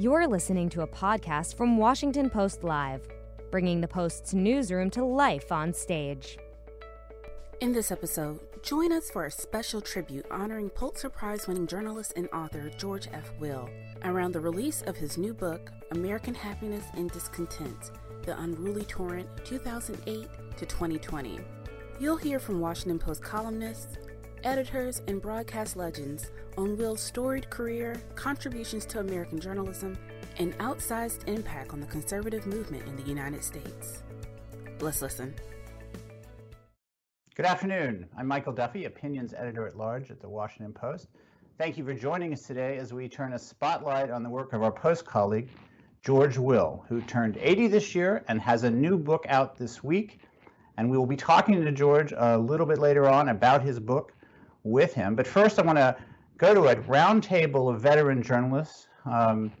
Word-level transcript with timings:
You're 0.00 0.28
listening 0.28 0.68
to 0.68 0.82
a 0.82 0.86
podcast 0.86 1.56
from 1.56 1.76
Washington 1.76 2.30
Post 2.30 2.62
Live, 2.62 3.08
bringing 3.50 3.80
the 3.80 3.88
Post's 3.88 4.32
newsroom 4.32 4.90
to 4.90 5.04
life 5.04 5.50
on 5.50 5.74
stage. 5.74 6.38
In 7.60 7.72
this 7.72 7.90
episode, 7.90 8.38
join 8.62 8.92
us 8.92 9.10
for 9.10 9.24
a 9.24 9.30
special 9.32 9.80
tribute 9.80 10.24
honoring 10.30 10.70
Pulitzer 10.70 11.08
Prize 11.08 11.48
winning 11.48 11.66
journalist 11.66 12.12
and 12.14 12.28
author 12.32 12.70
George 12.78 13.08
F. 13.12 13.32
Will 13.40 13.68
around 14.04 14.30
the 14.30 14.40
release 14.40 14.82
of 14.82 14.96
his 14.96 15.18
new 15.18 15.34
book, 15.34 15.72
American 15.90 16.32
Happiness 16.32 16.84
and 16.94 17.10
Discontent 17.10 17.90
The 18.22 18.40
Unruly 18.40 18.84
Torrent 18.84 19.28
2008 19.44 20.28
to 20.58 20.64
2020. 20.64 21.40
You'll 21.98 22.16
hear 22.16 22.38
from 22.38 22.60
Washington 22.60 23.00
Post 23.00 23.24
columnists, 23.24 23.96
editors, 24.44 25.02
and 25.08 25.20
broadcast 25.20 25.76
legends 25.76 26.30
on 26.56 26.76
Will's 26.76 27.00
storied 27.02 27.50
career, 27.50 28.00
contributions 28.14 28.84
to 28.86 29.00
American 29.00 29.40
journalism, 29.40 29.96
and 30.38 30.56
outsized 30.58 31.26
impact 31.28 31.72
on 31.72 31.80
the 31.80 31.86
conservative 31.86 32.46
movement 32.46 32.86
in 32.86 32.96
the 32.96 33.02
United 33.02 33.44
States. 33.44 34.02
Let's 34.80 35.02
listen. 35.02 35.34
Good 37.34 37.46
afternoon. 37.46 38.06
I'm 38.16 38.26
Michael 38.26 38.52
Duffy, 38.52 38.86
Opinions 38.86 39.32
Editor 39.32 39.66
at 39.66 39.76
Large 39.76 40.10
at 40.10 40.20
the 40.20 40.28
Washington 40.28 40.72
Post. 40.72 41.08
Thank 41.56 41.78
you 41.78 41.84
for 41.84 41.94
joining 41.94 42.32
us 42.32 42.42
today 42.42 42.78
as 42.78 42.92
we 42.92 43.08
turn 43.08 43.32
a 43.32 43.38
spotlight 43.38 44.10
on 44.10 44.22
the 44.22 44.30
work 44.30 44.52
of 44.52 44.62
our 44.62 44.72
Post 44.72 45.04
colleague, 45.04 45.48
George 46.02 46.38
Will, 46.38 46.84
who 46.88 47.00
turned 47.02 47.36
80 47.40 47.68
this 47.68 47.94
year 47.94 48.24
and 48.28 48.40
has 48.40 48.64
a 48.64 48.70
new 48.70 48.96
book 48.98 49.24
out 49.28 49.56
this 49.56 49.82
week. 49.84 50.20
And 50.76 50.88
we 50.90 50.96
will 50.96 51.06
be 51.06 51.16
talking 51.16 51.64
to 51.64 51.72
George 51.72 52.12
a 52.16 52.38
little 52.38 52.66
bit 52.66 52.78
later 52.78 53.08
on 53.08 53.30
about 53.30 53.62
his 53.62 53.80
book 53.80 54.14
with 54.62 54.94
him. 54.94 55.14
But 55.14 55.26
first, 55.26 55.58
I 55.58 55.62
want 55.62 55.78
to 55.78 55.96
go 56.36 56.54
to 56.54 56.68
a 56.68 56.76
roundtable 56.76 57.72
of 57.72 57.80
veteran 57.80 58.22
journalists 58.22 58.88
um, 59.04 59.52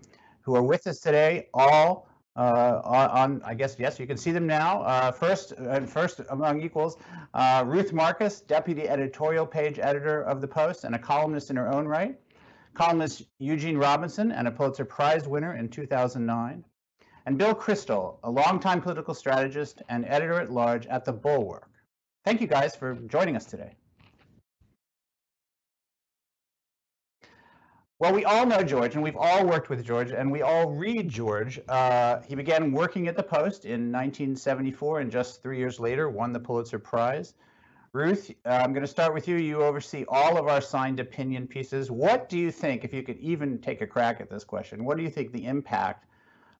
who 0.42 0.54
are 0.54 0.62
with 0.62 0.86
us 0.86 1.00
today, 1.00 1.48
all 1.54 2.08
uh, 2.36 2.80
on, 2.84 3.42
I 3.44 3.54
guess, 3.54 3.76
yes, 3.80 3.98
you 3.98 4.06
can 4.06 4.16
see 4.16 4.30
them 4.30 4.46
now. 4.46 4.82
Uh, 4.82 5.10
first, 5.10 5.52
and 5.52 5.90
first 5.90 6.20
among 6.30 6.62
equals, 6.62 6.96
uh, 7.34 7.64
Ruth 7.66 7.92
Marcus, 7.92 8.40
deputy 8.40 8.88
editorial 8.88 9.44
page 9.44 9.80
editor 9.80 10.22
of 10.22 10.40
the 10.40 10.46
Post 10.46 10.84
and 10.84 10.94
a 10.94 10.98
columnist 10.98 11.50
in 11.50 11.56
her 11.56 11.68
own 11.68 11.86
right. 11.86 12.16
Columnist 12.74 13.24
Eugene 13.40 13.76
Robinson, 13.76 14.30
and 14.30 14.46
a 14.46 14.52
Pulitzer 14.52 14.84
Prize 14.84 15.26
winner 15.26 15.56
in 15.56 15.68
2009. 15.68 16.64
And 17.26 17.36
Bill 17.36 17.54
Kristol, 17.54 18.18
a 18.22 18.30
longtime 18.30 18.80
political 18.80 19.14
strategist 19.14 19.82
and 19.88 20.04
editor 20.06 20.40
at 20.40 20.52
large 20.52 20.86
at 20.86 21.04
The 21.04 21.12
Bulwark. 21.12 21.68
Thank 22.24 22.40
you 22.40 22.46
guys 22.46 22.76
for 22.76 22.94
joining 23.08 23.34
us 23.34 23.46
today. 23.46 23.74
Well, 28.00 28.12
we 28.12 28.24
all 28.24 28.46
know 28.46 28.62
George, 28.62 28.94
and 28.94 29.02
we've 29.02 29.16
all 29.16 29.44
worked 29.44 29.70
with 29.70 29.84
George, 29.84 30.12
and 30.12 30.30
we 30.30 30.40
all 30.40 30.70
read 30.70 31.08
George. 31.08 31.58
Uh, 31.68 32.20
he 32.20 32.36
began 32.36 32.70
working 32.70 33.08
at 33.08 33.16
the 33.16 33.24
Post 33.24 33.64
in 33.64 33.90
1974, 33.90 35.00
and 35.00 35.10
just 35.10 35.42
three 35.42 35.58
years 35.58 35.80
later, 35.80 36.08
won 36.08 36.32
the 36.32 36.38
Pulitzer 36.38 36.78
Prize. 36.78 37.34
Ruth, 37.92 38.30
uh, 38.46 38.50
I'm 38.50 38.72
going 38.72 38.84
to 38.84 38.86
start 38.86 39.12
with 39.12 39.26
you. 39.26 39.34
You 39.34 39.64
oversee 39.64 40.04
all 40.06 40.38
of 40.38 40.46
our 40.46 40.60
signed 40.60 41.00
opinion 41.00 41.48
pieces. 41.48 41.90
What 41.90 42.28
do 42.28 42.38
you 42.38 42.52
think, 42.52 42.84
if 42.84 42.94
you 42.94 43.02
could 43.02 43.18
even 43.18 43.58
take 43.58 43.80
a 43.80 43.86
crack 43.86 44.20
at 44.20 44.30
this 44.30 44.44
question, 44.44 44.84
what 44.84 44.96
do 44.96 45.02
you 45.02 45.10
think 45.10 45.32
the 45.32 45.46
impact 45.46 46.06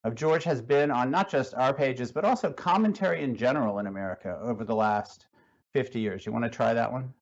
of 0.03 0.16
George 0.16 0.42
has 0.42 0.61
been 0.61 0.91
on 0.91 1.09
not 1.09 1.31
just 1.31 1.55
our 1.55 1.72
pages, 1.72 2.11
but 2.11 2.25
also 2.25 2.50
commentary 2.50 3.22
in 3.22 3.36
general 3.36 3.78
in 3.78 3.86
America 3.86 4.36
over 4.42 4.64
the 4.64 4.75
last 4.75 5.27
50 5.72 6.00
years? 6.00 6.27
You 6.27 6.33
want 6.33 6.47
to 6.47 6.50
try 6.50 6.75
that 6.75 6.91
one? 6.91 7.14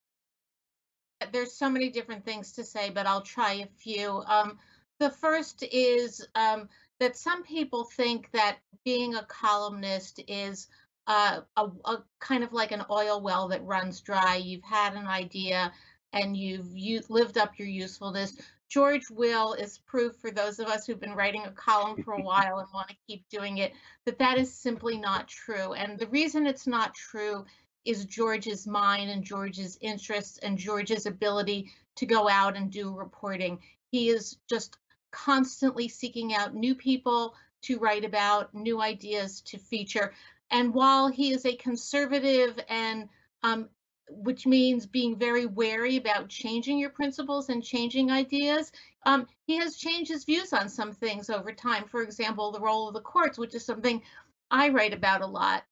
There's 1.33 1.53
so 1.53 1.69
many 1.69 1.91
different 1.91 2.25
things 2.25 2.53
to 2.53 2.64
say, 2.64 2.91
but 2.91 3.06
I'll 3.06 3.22
try 3.22 3.55
a 3.55 3.67
few. 3.67 4.22
Um, 4.27 4.59
the 4.98 5.11
first 5.11 5.62
is 5.62 6.27
um, 6.34 6.69
that 7.00 7.17
some 7.17 7.42
people 7.42 7.84
think 7.84 8.31
that 8.33 8.59
being 8.84 9.14
a 9.14 9.25
columnist 9.25 10.20
is 10.28 10.69
uh, 11.06 11.41
a, 11.56 11.69
a, 11.84 12.03
kind 12.19 12.42
of 12.42 12.53
like 12.53 12.72
an 12.72 12.84
oil 12.91 13.21
well 13.21 13.49
that 13.49 13.65
runs 13.65 14.00
dry. 14.00 14.37
You've 14.37 14.65
had 14.65 14.94
an 14.94 15.06
idea 15.06 15.72
and 16.12 16.37
you've 16.37 16.76
you 16.76 17.00
lived 17.09 17.38
up 17.38 17.59
your 17.59 17.69
usefulness. 17.69 18.37
George 18.69 19.09
Will 19.10 19.53
is 19.53 19.78
proof 19.78 20.16
for 20.16 20.31
those 20.31 20.59
of 20.59 20.66
us 20.66 20.87
who've 20.87 21.00
been 21.00 21.15
writing 21.15 21.44
a 21.44 21.53
column 21.53 22.03
for 22.03 22.15
a 22.15 22.22
while 22.22 22.59
and 22.59 22.69
want 22.75 22.88
to 22.88 22.97
keep 23.06 23.28
doing 23.28 23.59
it 23.59 23.72
that 24.05 24.19
that 24.19 24.38
is 24.38 24.53
simply 24.53 24.97
not 24.97 25.28
true. 25.28 25.75
And 25.75 25.99
the 25.99 26.09
reason 26.09 26.47
it's 26.47 26.66
not 26.66 26.94
true 26.94 27.44
is 27.87 28.05
George's 28.05 28.67
mind 28.67 29.11
and 29.11 29.25
George's 29.25 29.79
interests 29.81 30.39
and 30.39 30.59
George's 30.59 31.07
ability 31.07 31.71
to 31.97 32.07
go 32.07 32.29
out 32.29 32.57
and 32.57 32.71
do 32.71 32.93
reporting. 32.95 33.59
He 33.91 34.09
is 34.09 34.39
just 34.49 34.79
constantly 35.11 35.89
seeking 35.89 36.35
out 36.35 36.55
new 36.55 36.75
people 36.75 37.35
to 37.63 37.79
write 37.79 38.05
about, 38.05 38.55
new 38.55 38.81
ideas 38.81 39.41
to 39.43 39.59
feature. 39.59 40.13
And 40.51 40.75
while 40.75 41.09
he 41.09 41.33
is 41.33 41.47
a 41.47 41.57
conservative 41.57 42.59
and 42.69 43.09
um, 43.43 43.69
which 44.09 44.47
means 44.47 44.87
being 44.87 45.17
very 45.17 45.47
wary 45.47 45.97
about 45.97 46.29
changing 46.29 46.79
your 46.79 46.91
principles 46.91 47.49
and 47.49 47.63
changing 47.63 48.11
ideas. 48.11 48.73
Um, 49.05 49.27
he 49.47 49.57
has 49.57 49.77
changed 49.77 50.11
his 50.11 50.25
views 50.25 50.53
on 50.53 50.69
some 50.69 50.93
things 50.93 51.31
over 51.31 51.53
time. 51.53 51.85
For 51.85 52.03
example, 52.03 52.53
the 52.53 52.61
role 52.61 52.89
of 52.89 52.95
the 52.95 53.01
courts, 53.01 53.39
which 53.39 53.55
is 53.55 53.65
something 53.65 54.03
I 54.51 54.69
write 54.69 54.95
about 54.95 55.23
a 55.23 55.27
lot. 55.27 55.65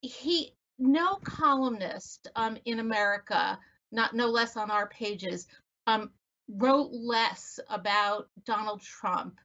He 0.00 0.54
no 0.78 1.16
columnist 1.24 2.28
um, 2.36 2.56
in 2.64 2.80
America, 2.80 3.58
not 3.92 4.14
no 4.14 4.26
less 4.28 4.56
on 4.56 4.70
our 4.70 4.88
pages, 4.88 5.46
um, 5.86 6.10
wrote 6.48 6.90
less 6.92 7.60
about 7.68 8.28
Donald 8.44 8.82
Trump, 8.82 9.38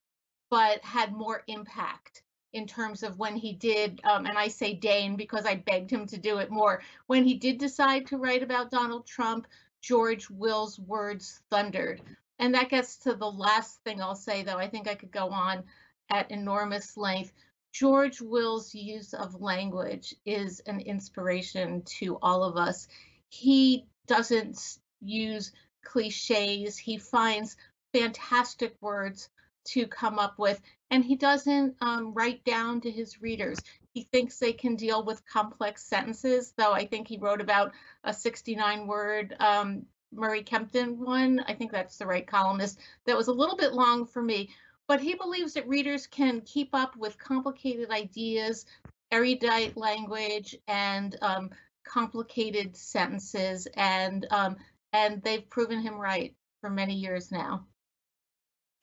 but 0.49 0.83
had 0.83 1.13
more 1.13 1.43
impact 1.47 2.23
in 2.53 2.65
terms 2.65 3.03
of 3.03 3.19
when 3.19 3.35
he 3.35 3.53
did, 3.53 4.01
um, 4.03 4.25
and 4.25 4.37
I 4.37 4.47
say 4.47 4.73
deign 4.73 5.15
because 5.15 5.45
I 5.45 5.55
begged 5.55 5.91
him 5.91 6.07
to 6.07 6.17
do 6.17 6.39
it 6.39 6.49
more. 6.49 6.81
When 7.05 7.23
he 7.23 7.35
did 7.35 7.59
decide 7.59 8.07
to 8.07 8.17
write 8.17 8.41
about 8.41 8.71
Donald 8.71 9.05
Trump, 9.05 9.47
George 9.81 10.29
Will's 10.29 10.79
words 10.79 11.41
thundered. 11.51 12.01
And 12.39 12.53
that 12.55 12.69
gets 12.69 12.97
to 12.97 13.13
the 13.13 13.29
last 13.29 13.83
thing 13.83 14.01
I'll 14.01 14.15
say, 14.15 14.43
though 14.43 14.57
I 14.57 14.67
think 14.67 14.87
I 14.87 14.95
could 14.95 15.11
go 15.11 15.29
on 15.29 15.63
at 16.09 16.31
enormous 16.31 16.97
length. 16.97 17.33
George 17.71 18.21
Will's 18.21 18.73
use 18.73 19.13
of 19.13 19.41
language 19.41 20.15
is 20.25 20.59
an 20.61 20.79
inspiration 20.79 21.83
to 21.83 22.17
all 22.21 22.43
of 22.43 22.57
us. 22.57 22.87
He 23.29 23.85
doesn't 24.07 24.79
use 25.01 25.51
cliches, 25.83 26.77
he 26.77 26.97
finds 26.97 27.55
fantastic 27.93 28.75
words 28.81 29.29
to 29.65 29.87
come 29.87 30.17
up 30.19 30.39
with, 30.39 30.59
and 30.89 31.03
he 31.05 31.15
doesn't 31.15 31.75
um, 31.81 32.13
write 32.13 32.43
down 32.43 32.81
to 32.81 32.91
his 32.91 33.21
readers. 33.21 33.63
He 33.93 34.03
thinks 34.03 34.37
they 34.37 34.53
can 34.53 34.75
deal 34.75 35.03
with 35.03 35.25
complex 35.27 35.83
sentences, 35.83 36.53
though 36.57 36.73
I 36.73 36.85
think 36.85 37.07
he 37.07 37.17
wrote 37.17 37.41
about 37.41 37.73
a 38.03 38.13
69 38.13 38.87
word 38.87 39.35
um, 39.39 39.85
Murray 40.11 40.43
Kempton 40.43 40.99
one. 40.99 41.39
I 41.47 41.53
think 41.53 41.71
that's 41.71 41.97
the 41.97 42.07
right 42.07 42.25
columnist. 42.25 42.79
That 43.05 43.17
was 43.17 43.27
a 43.27 43.33
little 43.33 43.55
bit 43.55 43.73
long 43.73 44.05
for 44.05 44.21
me, 44.21 44.49
but 44.89 44.99
he 44.99 45.13
believes 45.13 45.53
that 45.53 45.67
readers 45.67 46.07
can 46.07 46.41
keep 46.41 46.73
up 46.73 46.97
with 46.97 47.15
complicated 47.19 47.91
ideas, 47.91 48.65
erudite 49.11 49.77
language, 49.77 50.55
and 50.67 51.15
um, 51.21 51.51
complicated 51.85 52.75
sentences, 52.75 53.67
and 53.75 54.25
um, 54.31 54.57
and 54.91 55.21
they've 55.21 55.47
proven 55.51 55.79
him 55.79 55.93
right 55.93 56.35
for 56.59 56.71
many 56.71 56.95
years 56.95 57.31
now. 57.31 57.67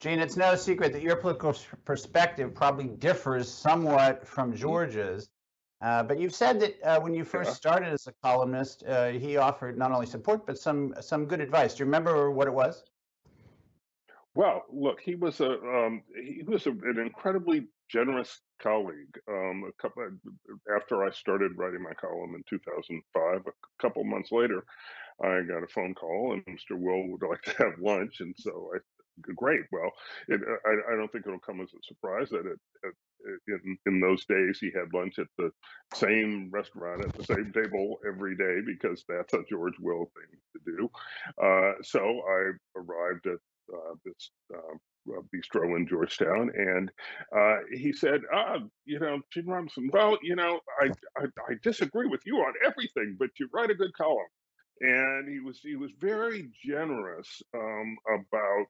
Gene, 0.00 0.20
it's 0.20 0.36
no 0.36 0.54
secret 0.54 0.92
that 0.92 1.02
your 1.02 1.16
political 1.16 1.56
perspective 1.84 2.54
probably 2.54 2.86
differs 2.86 3.50
somewhat 3.50 4.26
from 4.28 4.54
George's. 4.54 5.28
Uh, 5.82 6.04
but 6.04 6.20
you've 6.20 6.34
said 6.34 6.60
that 6.60 6.76
uh, 6.84 7.00
when 7.00 7.14
you 7.14 7.24
first 7.24 7.54
started 7.54 7.92
as 7.92 8.06
a 8.06 8.12
columnist, 8.22 8.84
uh, 8.84 9.08
he 9.08 9.36
offered 9.36 9.76
not 9.76 9.90
only 9.90 10.06
support 10.06 10.46
but 10.46 10.56
some 10.56 10.94
some 11.00 11.26
good 11.26 11.40
advice. 11.40 11.74
Do 11.74 11.80
you 11.80 11.86
remember 11.86 12.30
what 12.30 12.46
it 12.46 12.54
was? 12.54 12.84
Well, 14.36 14.64
look, 14.70 15.00
he 15.00 15.14
was 15.14 15.40
a 15.40 15.52
um, 15.52 16.02
he 16.14 16.42
was 16.46 16.66
a, 16.66 16.70
an 16.70 16.98
incredibly 16.98 17.68
generous 17.88 18.38
colleague. 18.60 19.18
Um, 19.26 19.64
a 19.66 19.82
couple 19.82 20.02
after 20.76 21.04
I 21.04 21.10
started 21.10 21.56
writing 21.56 21.82
my 21.82 21.94
column 21.94 22.34
in 22.34 22.44
2005, 22.46 23.46
a 23.46 23.50
couple 23.80 24.04
months 24.04 24.30
later, 24.32 24.62
I 25.24 25.40
got 25.40 25.62
a 25.62 25.68
phone 25.68 25.94
call, 25.94 26.34
and 26.34 26.44
Mr. 26.54 26.78
Will 26.78 27.08
would 27.08 27.22
like 27.26 27.40
to 27.44 27.64
have 27.64 27.80
lunch, 27.80 28.20
and 28.20 28.34
so 28.38 28.72
I 28.74 28.78
great. 29.34 29.62
Well, 29.72 29.90
it, 30.28 30.42
I, 30.66 30.92
I, 30.92 30.96
don't 30.96 31.10
think 31.10 31.26
it'll 31.26 31.38
come 31.38 31.62
as 31.62 31.70
a 31.72 31.82
surprise 31.82 32.28
that 32.28 32.44
it, 32.44 32.58
it, 32.82 32.94
in 33.64 33.78
in 33.86 34.00
those 34.00 34.26
days 34.26 34.58
he 34.60 34.70
had 34.70 34.92
lunch 34.92 35.18
at 35.18 35.28
the 35.38 35.50
same 35.94 36.50
restaurant 36.50 37.06
at 37.06 37.14
the 37.14 37.24
same 37.24 37.54
table 37.54 37.98
every 38.06 38.36
day 38.36 38.60
because 38.66 39.02
that's 39.08 39.32
a 39.32 39.42
George 39.48 39.78
Will 39.80 40.10
thing 40.14 40.38
to 40.52 40.76
do. 40.76 40.90
Uh, 41.42 41.72
so 41.82 42.00
I 42.28 42.50
arrived 42.76 43.26
at 43.26 43.32
uh, 43.32 43.36
this 44.04 44.30
uh, 44.54 45.20
bistro 45.34 45.76
in 45.76 45.86
Georgetown, 45.88 46.50
and 46.54 46.90
uh, 47.36 47.56
he 47.72 47.92
said, 47.92 48.20
ah, 48.32 48.58
you 48.84 48.98
know, 48.98 49.20
Gene 49.32 49.46
Robinson, 49.46 49.90
well, 49.92 50.18
you 50.22 50.36
know, 50.36 50.60
I, 50.80 50.86
I, 51.18 51.24
I 51.24 51.54
disagree 51.62 52.06
with 52.06 52.22
you 52.26 52.36
on 52.38 52.54
everything, 52.64 53.16
but 53.18 53.30
you 53.38 53.48
write 53.54 53.70
a 53.70 53.74
good 53.74 53.92
column. 53.96 54.26
and 54.80 55.28
he 55.28 55.40
was 55.40 55.58
he 55.62 55.76
was 55.76 55.90
very 56.00 56.50
generous 56.64 57.42
um, 57.54 57.96
about 58.08 58.66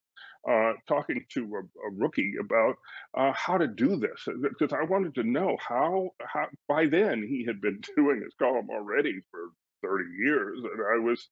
uh, 0.48 0.72
talking 0.88 1.24
to 1.34 1.40
a, 1.56 1.60
a 1.88 1.90
rookie 1.96 2.34
about 2.40 2.76
uh, 3.16 3.32
how 3.34 3.58
to 3.58 3.66
do 3.66 3.96
this 3.96 4.28
because 4.42 4.72
I 4.72 4.84
wanted 4.84 5.14
to 5.16 5.24
know 5.24 5.56
how 5.60 6.10
how 6.20 6.46
by 6.68 6.86
then 6.86 7.24
he 7.28 7.44
had 7.46 7.60
been 7.60 7.80
doing 7.96 8.22
his 8.22 8.34
column 8.38 8.68
already 8.70 9.14
for 9.30 9.40
30 9.82 10.04
years 10.18 10.58
and 10.58 10.80
I 10.80 10.98
was 10.98 11.28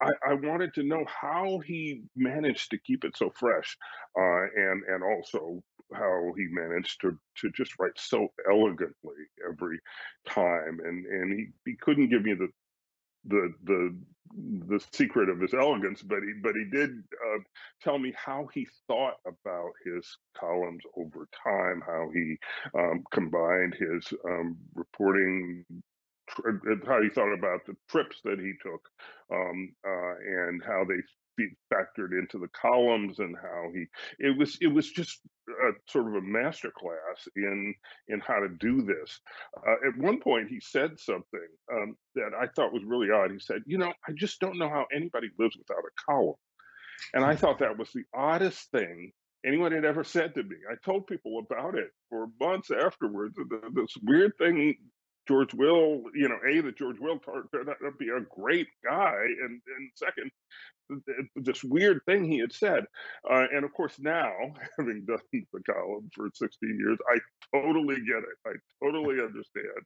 I, 0.00 0.10
I 0.30 0.34
wanted 0.34 0.74
to 0.74 0.82
know 0.82 1.04
how 1.06 1.60
he 1.66 2.02
managed 2.16 2.70
to 2.70 2.78
keep 2.78 3.04
it 3.04 3.16
so 3.16 3.30
fresh 3.30 3.76
uh, 4.18 4.42
and 4.56 4.82
and 4.88 5.02
also 5.02 5.62
how 5.92 6.32
he 6.36 6.46
managed 6.50 7.00
to 7.02 7.18
to 7.38 7.50
just 7.50 7.72
write 7.78 7.92
so 7.96 8.28
elegantly 8.50 9.22
every 9.48 9.78
time 10.26 10.78
and 10.84 11.06
and 11.06 11.38
he, 11.38 11.46
he 11.70 11.76
couldn't 11.76 12.10
give 12.10 12.22
me 12.22 12.34
the 12.34 12.48
the 13.26 13.52
the 13.64 13.96
the 14.68 14.80
secret 14.92 15.28
of 15.28 15.40
his 15.40 15.54
elegance, 15.54 16.02
but 16.02 16.18
he 16.20 16.32
but 16.42 16.54
he 16.54 16.64
did 16.76 16.90
uh, 16.90 17.38
tell 17.82 17.98
me 17.98 18.12
how 18.16 18.48
he 18.52 18.66
thought 18.86 19.14
about 19.26 19.70
his 19.84 20.06
columns 20.38 20.82
over 20.96 21.28
time, 21.44 21.82
how 21.86 22.10
he 22.12 22.36
um, 22.76 23.04
combined 23.12 23.74
his 23.74 24.12
um, 24.28 24.56
reporting, 24.74 25.64
how 26.86 27.02
he 27.02 27.08
thought 27.10 27.32
about 27.32 27.66
the 27.66 27.76
trips 27.88 28.20
that 28.24 28.38
he 28.38 28.52
took, 28.62 28.88
um, 29.32 29.74
uh, 29.86 30.14
and 30.26 30.62
how 30.64 30.84
they 30.86 31.00
factored 31.72 32.16
into 32.18 32.38
the 32.38 32.48
columns 32.48 33.18
and 33.18 33.34
how 33.36 33.70
he 33.74 33.86
it 34.18 34.36
was 34.38 34.56
it 34.60 34.68
was 34.68 34.90
just 34.90 35.20
a 35.48 35.70
sort 35.90 36.06
of 36.06 36.14
a 36.14 36.20
master 36.20 36.70
class 36.70 37.28
in 37.36 37.74
in 38.08 38.20
how 38.20 38.38
to 38.38 38.48
do 38.48 38.82
this. 38.82 39.20
Uh, 39.56 39.88
at 39.88 39.98
one 39.98 40.20
point 40.20 40.48
he 40.48 40.60
said 40.60 40.98
something 40.98 41.48
um, 41.72 41.96
that 42.14 42.30
i 42.40 42.46
thought 42.54 42.72
was 42.72 42.84
really 42.84 43.10
odd. 43.10 43.32
He 43.32 43.38
said 43.38 43.62
you 43.66 43.78
know 43.78 43.92
i 44.08 44.12
just 44.14 44.40
don't 44.40 44.58
know 44.58 44.68
how 44.68 44.86
anybody 44.94 45.28
lives 45.38 45.56
without 45.56 45.78
a 45.78 46.12
column. 46.12 46.36
And 47.14 47.24
i 47.24 47.34
thought 47.34 47.58
that 47.58 47.78
was 47.78 47.90
the 47.92 48.04
oddest 48.14 48.70
thing 48.70 49.12
anyone 49.44 49.72
had 49.72 49.84
ever 49.84 50.04
said 50.04 50.34
to 50.34 50.42
me. 50.42 50.56
I 50.70 50.74
told 50.84 51.06
people 51.06 51.38
about 51.38 51.74
it 51.74 51.90
for 52.08 52.28
months 52.40 52.70
afterwards 52.70 53.36
this 53.74 53.94
weird 54.02 54.32
thing 54.38 54.74
George 55.26 55.54
Will, 55.54 56.02
you 56.14 56.28
know, 56.28 56.38
a 56.46 56.60
that 56.60 56.76
George 56.76 56.98
Will 57.00 57.18
turned 57.18 57.68
out 57.68 57.76
to 57.80 57.92
be 57.98 58.08
a 58.08 58.20
great 58.20 58.68
guy, 58.84 59.16
and 59.42 59.60
and 59.76 59.90
second, 59.94 60.30
this 61.36 61.64
weird 61.64 62.00
thing 62.06 62.24
he 62.24 62.38
had 62.38 62.52
said. 62.52 62.84
Uh, 63.28 63.46
and 63.52 63.64
of 63.64 63.72
course, 63.72 63.94
now, 63.98 64.32
having 64.78 65.04
done 65.06 65.18
the 65.32 65.62
column 65.62 66.10
for 66.14 66.28
16 66.32 66.78
years, 66.78 66.98
I 67.08 67.18
totally 67.58 67.96
get 67.96 68.18
it. 68.18 68.36
I 68.46 68.52
totally 68.82 69.16
understand 69.20 69.84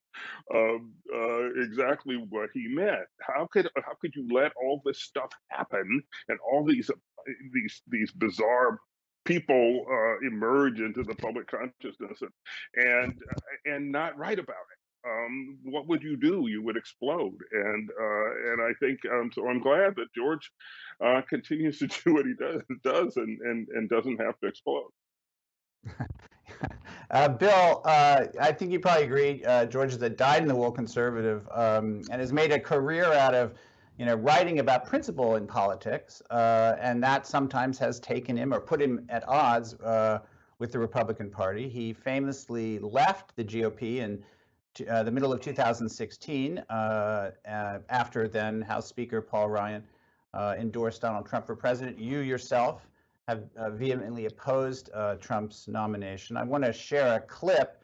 um, 0.55 0.93
uh, 1.14 1.62
exactly 1.62 2.17
what 2.29 2.50
he 2.52 2.67
meant. 2.69 3.06
How 3.20 3.46
could 3.50 3.69
how 3.76 3.94
could 4.00 4.14
you 4.14 4.26
let 4.31 4.52
all 4.61 4.82
this 4.85 5.02
stuff 5.02 5.31
happen 5.50 6.02
and 6.29 6.38
all 6.40 6.64
these 6.64 6.90
these 7.52 7.82
these 7.88 8.12
bizarre 8.12 8.79
people 9.25 9.85
uh, 9.90 10.26
emerge 10.26 10.81
into 10.81 11.02
the 11.02 11.14
public 11.14 11.49
consciousness 11.49 12.23
and 12.23 12.85
and, 12.87 13.14
and 13.67 13.93
not 13.93 14.17
write 14.19 14.38
about 14.38 14.56
it? 14.73 14.77
Um, 15.06 15.59
what 15.65 15.87
would 15.87 16.03
you 16.03 16.17
do? 16.17 16.47
You 16.49 16.62
would 16.62 16.77
explode. 16.77 17.39
And 17.53 17.91
uh, 17.91 18.53
and 18.53 18.62
I 18.62 18.73
think 18.81 19.00
um, 19.11 19.31
so. 19.33 19.49
I'm 19.49 19.61
glad 19.61 19.95
that 19.97 20.12
George 20.15 20.50
uh, 21.05 21.23
continues 21.29 21.79
to 21.79 21.87
do 22.05 22.15
what 22.15 22.27
he 22.27 22.35
does, 22.35 22.62
does 22.83 23.17
and, 23.17 23.41
and 23.41 23.69
and 23.69 23.89
doesn't 23.89 24.21
have 24.21 24.39
to 24.41 24.47
explode. 24.47 24.91
uh, 27.11 27.29
Bill, 27.29 27.83
uh, 27.85 28.25
I 28.41 28.53
think 28.53 28.73
you 28.73 28.81
probably 28.81 29.05
agree. 29.05 29.45
Uh, 29.45 29.67
George 29.67 29.95
is 29.95 30.03
a 30.03 30.11
dyed-in-the-wool 30.11 30.73
conservative 30.73 31.49
um, 31.53 32.03
and 32.11 32.21
has 32.21 32.33
made 32.33 32.50
a 32.50 32.59
career 32.59 33.12
out 33.12 33.35
of 33.35 33.55
you 33.97 34.06
know, 34.06 34.15
writing 34.15 34.61
about 34.61 34.87
principle 34.87 35.35
in 35.35 35.45
politics, 35.45 36.23
uh, 36.31 36.77
and 36.81 37.03
that 37.03 37.27
sometimes 37.27 37.79
has 37.79 37.99
taken 37.99 38.37
him 38.37 38.55
or 38.55 38.61
put 38.61 38.81
him 38.81 39.05
at 39.09 39.29
odds 39.29 39.75
with 40.61 40.73
the 40.73 40.79
Republican 40.79 41.31
Party. 41.31 41.69
He 41.69 41.93
famously 41.93 42.79
left 42.79 43.35
the 43.37 43.45
GOP 43.45 43.99
in 43.99 44.23
uh, 44.88 45.03
the 45.03 45.11
middle 45.11 45.32
of 45.32 45.41
2016, 45.41 46.59
uh, 46.59 46.73
uh, 46.73 47.79
after 47.88 48.29
then 48.29 48.62
House 48.62 48.87
Speaker 48.87 49.20
Paul 49.20 49.49
Ryan 49.49 49.82
uh, 50.35 50.55
endorsed 50.59 51.03
Donald 51.03 51.26
Trump 51.26 51.47
for 51.47 51.56
president. 51.56 51.99
You 51.99 52.20
yourself 52.20 52.88
have 53.26 53.44
uh, 53.56 53.70
vehemently 53.70 54.26
opposed 54.26 54.91
Trump's 55.20 55.69
nomination. 55.69 56.37
I 56.37 56.44
want 56.44 56.65
to 56.65 56.73
share 56.73 57.17
a 57.17 57.20
clip 57.20 57.82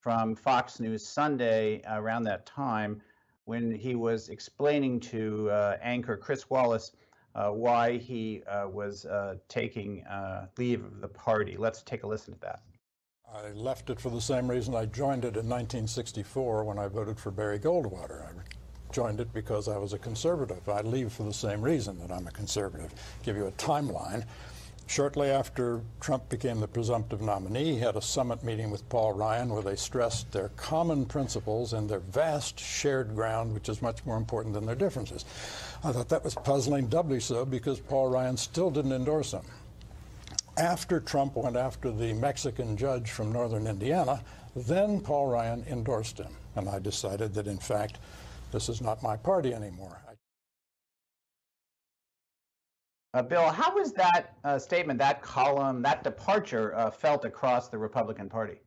from 0.00 0.34
Fox 0.34 0.80
News 0.80 1.06
Sunday 1.06 1.82
around 1.88 2.22
that 2.24 2.46
time 2.46 3.02
when 3.44 3.70
he 3.70 3.94
was 3.94 4.28
explaining 4.28 5.00
to 5.00 5.50
anchor 5.82 6.16
Chris 6.16 6.48
Wallace 6.48 6.92
why 7.34 7.98
he 7.98 8.42
was 8.66 9.06
taking 9.48 10.04
leave 10.56 10.84
of 10.84 11.00
the 11.00 11.08
party. 11.08 11.56
Let's 11.58 11.82
take 11.82 12.04
a 12.04 12.06
listen 12.06 12.34
to 12.34 12.40
that. 12.40 12.60
I 13.34 13.50
left 13.50 13.90
it 13.90 14.00
for 14.00 14.08
the 14.08 14.22
same 14.22 14.50
reason 14.50 14.74
I 14.74 14.86
joined 14.86 15.24
it 15.24 15.36
in 15.36 15.48
1964 15.48 16.64
when 16.64 16.78
I 16.78 16.88
voted 16.88 17.20
for 17.20 17.30
Barry 17.30 17.58
Goldwater. 17.58 18.22
I 18.24 18.30
joined 18.90 19.20
it 19.20 19.32
because 19.34 19.68
I 19.68 19.76
was 19.76 19.92
a 19.92 19.98
conservative. 19.98 20.66
I 20.66 20.80
leave 20.80 21.12
for 21.12 21.24
the 21.24 21.32
same 21.34 21.60
reason 21.60 21.98
that 21.98 22.10
I'm 22.10 22.26
a 22.26 22.30
conservative. 22.30 22.90
Give 23.22 23.36
you 23.36 23.46
a 23.46 23.52
timeline. 23.52 24.24
Shortly 24.86 25.28
after 25.28 25.82
Trump 26.00 26.30
became 26.30 26.58
the 26.58 26.66
presumptive 26.66 27.20
nominee, 27.20 27.74
he 27.74 27.78
had 27.78 27.96
a 27.96 28.02
summit 28.02 28.42
meeting 28.42 28.70
with 28.70 28.88
Paul 28.88 29.12
Ryan 29.12 29.50
where 29.50 29.62
they 29.62 29.76
stressed 29.76 30.32
their 30.32 30.48
common 30.56 31.04
principles 31.04 31.74
and 31.74 31.88
their 31.88 32.00
vast 32.00 32.58
shared 32.58 33.14
ground, 33.14 33.52
which 33.52 33.68
is 33.68 33.82
much 33.82 34.06
more 34.06 34.16
important 34.16 34.54
than 34.54 34.64
their 34.64 34.74
differences. 34.74 35.26
I 35.84 35.92
thought 35.92 36.08
that 36.08 36.24
was 36.24 36.34
puzzling, 36.34 36.86
doubly 36.86 37.20
so 37.20 37.44
because 37.44 37.78
Paul 37.78 38.08
Ryan 38.08 38.38
still 38.38 38.70
didn't 38.70 38.92
endorse 38.92 39.32
him 39.32 39.42
after 40.58 41.00
Trump 41.00 41.36
went 41.36 41.56
after 41.56 41.90
the 41.92 42.12
Mexican 42.14 42.76
judge 42.76 43.10
from 43.10 43.32
northern 43.32 43.66
Indiana, 43.66 44.22
then 44.54 45.00
Paul 45.00 45.28
Ryan 45.28 45.64
endorsed 45.68 46.18
him. 46.18 46.34
And 46.56 46.68
I 46.68 46.78
decided 46.78 47.32
that, 47.34 47.46
in 47.46 47.58
fact, 47.58 47.98
this 48.50 48.68
is 48.68 48.80
not 48.80 49.02
my 49.02 49.16
party 49.16 49.54
anymore. 49.54 50.02
Uh, 53.14 53.22
Bill, 53.22 53.48
how 53.48 53.74
was 53.74 53.92
that 53.92 54.34
uh, 54.44 54.58
statement, 54.58 54.98
that 54.98 55.22
column, 55.22 55.80
that 55.82 56.04
departure 56.04 56.74
uh, 56.76 56.90
felt 56.90 57.24
across 57.24 57.68
the 57.68 57.78
Republican 57.78 58.28
Party? 58.28 58.60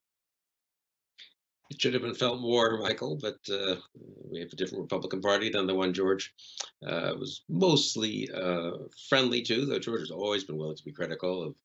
It 1.72 1.82
should 1.82 1.94
have 1.94 2.04
been 2.04 2.14
felt 2.14 2.42
more, 2.42 2.80
Michael, 2.80 3.16
but 3.16 3.40
uh, 3.50 3.78
we 4.30 4.42
have 4.42 4.52
a 4.52 4.58
different 4.58 4.82
Republican 4.82 5.22
Party 5.22 5.50
than 5.50 5.68
the 5.68 5.74
one 5.74 5.94
George 5.94 6.34
uh, 6.86 7.14
was 7.18 7.46
mostly 7.48 8.30
uh, 8.30 8.72
friendly 9.08 9.42
to, 9.44 9.66
though 9.66 9.80
George 9.80 10.02
has 10.02 10.12
always 10.12 10.44
been 10.44 10.58
willing 10.58 10.76
to 10.76 10.84
be 10.84 10.92
critical 10.92 11.42
of, 11.42 11.56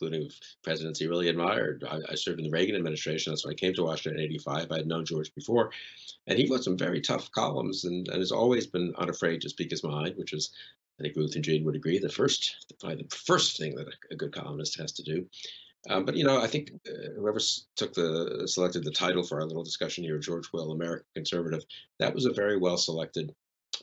including 0.00 0.30
presidents 0.62 1.00
he 1.00 1.08
really 1.08 1.28
admired. 1.28 1.82
I, 1.90 1.98
I, 2.08 2.14
served 2.14 2.38
in 2.38 2.44
the 2.44 2.50
Reagan 2.50 2.76
administration. 2.76 3.32
That's 3.32 3.44
when 3.44 3.54
I 3.54 3.56
came 3.56 3.74
to 3.74 3.82
Washington 3.82 4.20
in 4.20 4.26
85. 4.26 4.70
I 4.70 4.76
had 4.76 4.86
known 4.86 5.04
George 5.04 5.34
before. 5.34 5.72
And 6.28 6.38
he 6.38 6.48
wrote 6.48 6.62
some 6.62 6.78
very 6.78 7.00
tough 7.00 7.32
columns 7.32 7.84
and, 7.86 8.06
and 8.06 8.18
has 8.18 8.30
always 8.30 8.68
been 8.68 8.94
unafraid 8.98 9.40
to 9.40 9.48
speak 9.48 9.72
his 9.72 9.82
mind, 9.82 10.14
which 10.16 10.32
is, 10.32 10.52
I 11.00 11.02
think 11.02 11.16
Ruth 11.16 11.34
and 11.34 11.42
Jane 11.42 11.64
would 11.64 11.74
agree, 11.74 11.98
the 11.98 12.08
first, 12.08 12.54
probably 12.78 13.02
the 13.02 13.16
first 13.16 13.58
thing 13.58 13.74
that 13.74 13.88
a, 13.88 14.14
a 14.14 14.16
good 14.16 14.32
columnist 14.32 14.78
has 14.78 14.92
to 14.92 15.02
do. 15.02 15.26
Um, 15.88 16.04
but 16.04 16.16
you 16.16 16.24
know, 16.24 16.40
I 16.40 16.46
think 16.46 16.72
uh, 16.88 17.10
whoever 17.16 17.38
took 17.76 17.94
the 17.94 18.42
selected 18.46 18.84
the 18.84 18.90
title 18.90 19.22
for 19.22 19.40
our 19.40 19.46
little 19.46 19.64
discussion 19.64 20.04
here, 20.04 20.18
George 20.18 20.52
Will, 20.52 20.72
American 20.72 21.06
Conservative, 21.14 21.64
that 21.98 22.14
was 22.14 22.26
a 22.26 22.32
very 22.32 22.56
well 22.56 22.76
selected 22.76 23.34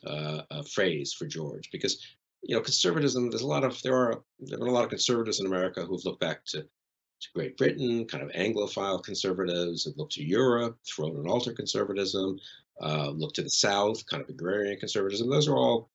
uh, 0.06 0.42
uh, 0.52 0.64
phrase 0.64 1.14
for 1.14 1.26
George 1.26 1.70
because 1.72 2.02
you 2.42 2.56
know 2.56 2.62
conservatism. 2.62 3.30
There's 3.30 3.42
a 3.42 3.48
lot 3.48 3.64
of 3.64 3.82
there 3.84 3.96
are 3.96 4.22
there 4.40 4.58
been 4.58 4.68
a 4.68 4.72
lot 4.72 4.84
of 4.84 4.90
conservatives 4.90 5.40
in 5.40 5.46
America 5.46 5.86
who've 5.86 6.04
looked 6.04 6.20
back 6.20 6.44
to, 6.48 6.62
to 6.62 7.28
Great 7.34 7.58
Britain, 7.58 8.06
kind 8.06 8.24
of 8.24 8.32
Anglophile 8.32 9.04
conservatives, 9.04 9.86
have 9.86 9.98
looked 9.98 10.14
to 10.14 10.24
Europe, 10.24 10.78
throne 10.86 11.16
and 11.16 11.28
altar 11.28 11.54
conservatism, 11.54 12.38
uh, 12.82 13.10
looked 13.12 13.36
to 13.36 13.44
the 13.44 13.50
South, 13.50 14.06
kind 14.08 14.22
of 14.22 14.30
agrarian 14.30 14.78
conservatism. 14.78 15.30
Those 15.30 15.48
are 15.48 15.56
all 15.56 15.90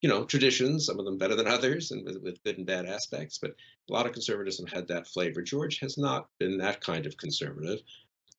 you 0.00 0.08
know, 0.08 0.24
traditions, 0.24 0.86
some 0.86 0.98
of 0.98 1.04
them 1.04 1.18
better 1.18 1.34
than 1.34 1.46
others 1.46 1.90
and 1.90 2.04
with, 2.04 2.22
with, 2.22 2.42
good 2.44 2.58
and 2.58 2.66
bad 2.66 2.86
aspects, 2.86 3.38
but 3.38 3.50
a 3.50 3.92
lot 3.92 4.06
of 4.06 4.12
conservatism 4.12 4.66
had 4.66 4.86
that 4.88 5.08
flavor. 5.08 5.42
George 5.42 5.80
has 5.80 5.98
not 5.98 6.28
been 6.38 6.58
that 6.58 6.80
kind 6.80 7.06
of 7.06 7.16
conservative. 7.16 7.80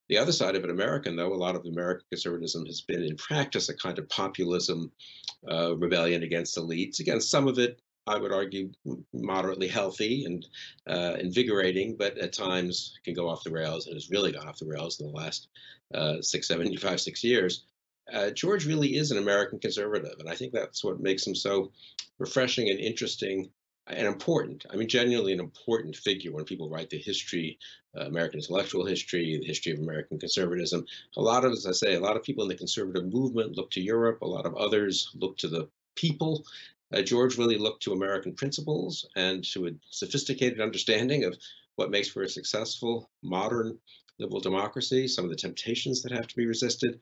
The 0.08 0.18
other 0.18 0.32
side 0.32 0.56
of 0.56 0.64
it, 0.64 0.70
American, 0.70 1.16
though, 1.16 1.34
a 1.34 1.36
lot 1.36 1.56
of 1.56 1.66
American 1.66 2.06
conservatism 2.10 2.66
has 2.66 2.82
been 2.82 3.04
in 3.04 3.16
practice 3.18 3.70
a 3.70 3.76
kind 3.76 4.00
of 4.00 4.10
populism, 4.10 4.92
uh, 5.52 5.76
rebellion 5.78 6.24
against 6.24 6.58
elites. 6.58 7.00
Again, 7.00 7.22
some 7.22 7.48
of 7.48 7.60
it, 7.60 7.80
I 8.08 8.18
would 8.18 8.32
argue, 8.32 8.72
moderately 9.14 9.68
healthy 9.68 10.26
and 10.26 10.48
uh, 10.88 11.18
invigorating, 11.20 11.96
but 11.96 12.18
at 12.18 12.34
times 12.34 12.98
can 13.04 13.14
go 13.14 13.30
off 13.30 13.44
the 13.44 13.52
rails 13.52 13.86
and 13.86 13.96
has 13.96 14.10
really 14.10 14.32
gone 14.32 14.48
off 14.48 14.58
the 14.58 14.66
rails 14.66 15.00
in 15.00 15.08
the 15.08 15.14
last 15.14 15.50
uh, 15.94 16.22
six, 16.22 16.48
seven, 16.48 16.76
five, 16.78 17.02
six 17.02 17.24
years 17.24 17.66
uh, 18.14 18.30
George 18.32 18.66
really 18.66 18.96
is 18.96 19.12
an 19.12 19.18
American 19.18 19.60
conservative, 19.60 20.16
and 20.20 20.30
I 20.30 20.36
think 20.36 20.54
that's 20.54 20.84
what 20.84 21.00
makes 21.00 21.26
him 21.26 21.36
so 21.36 21.72
refreshing 22.18 22.70
and 22.70 22.80
interesting 22.80 23.50
and 23.88 24.08
important. 24.08 24.66
I 24.72 24.76
mean, 24.76 24.88
genuinely 24.88 25.34
an 25.34 25.40
important 25.40 25.96
figure 25.96 26.32
when 26.32 26.46
people 26.46 26.70
write 26.70 26.90
the 26.90 26.98
history, 26.98 27.58
uh, 27.98 28.02
American 28.02 28.40
intellectual 28.40 28.86
history, 28.86 29.38
the 29.40 29.48
history 29.48 29.72
of 29.72 29.80
American 29.80 30.20
conservatism. 30.20 30.86
A 31.18 31.22
lot 31.22 31.44
of, 31.44 31.54
as 31.54 31.66
I 31.66 31.72
say, 31.72 31.96
a 31.96 32.00
lot 32.00 32.16
of 32.16 32.24
people 32.24 32.44
in 32.44 32.50
the 32.50 32.56
conservative 32.56 33.12
movement 33.12 33.58
look 33.58 33.72
to 33.72 33.82
Europe. 33.82 34.22
A 34.22 34.28
lot 34.28 34.46
of 34.46 34.56
others 34.56 35.10
look 35.16 35.38
to 35.38 35.48
the 35.48 35.68
people. 35.96 36.46
Uh, 36.94 37.02
George 37.02 37.38
really 37.38 37.58
looked 37.58 37.84
to 37.84 37.94
American 37.94 38.34
principles 38.34 39.08
and 39.16 39.44
to 39.46 39.68
a 39.68 39.72
sophisticated 39.90 40.62
understanding 40.62 41.24
of 41.24 41.38
what 41.76 41.92
makes 41.92 42.10
for 42.10 42.24
a 42.24 42.30
successful 42.30 43.10
modern 43.24 43.78
liberal 44.20 44.42
democracy, 44.42 45.08
some 45.08 45.24
of 45.24 45.32
the 45.32 45.38
temptations 45.38 46.02
that 46.02 46.12
have 46.12 46.28
to 46.28 46.36
be 46.36 46.46
resisted. 46.46 47.00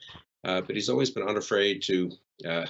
Uh, 0.48 0.62
but 0.62 0.76
he's 0.76 0.88
always 0.88 1.12
been 1.12 1.28
unafraid 1.28 1.82
to 1.82 2.10
uh, 2.46 2.66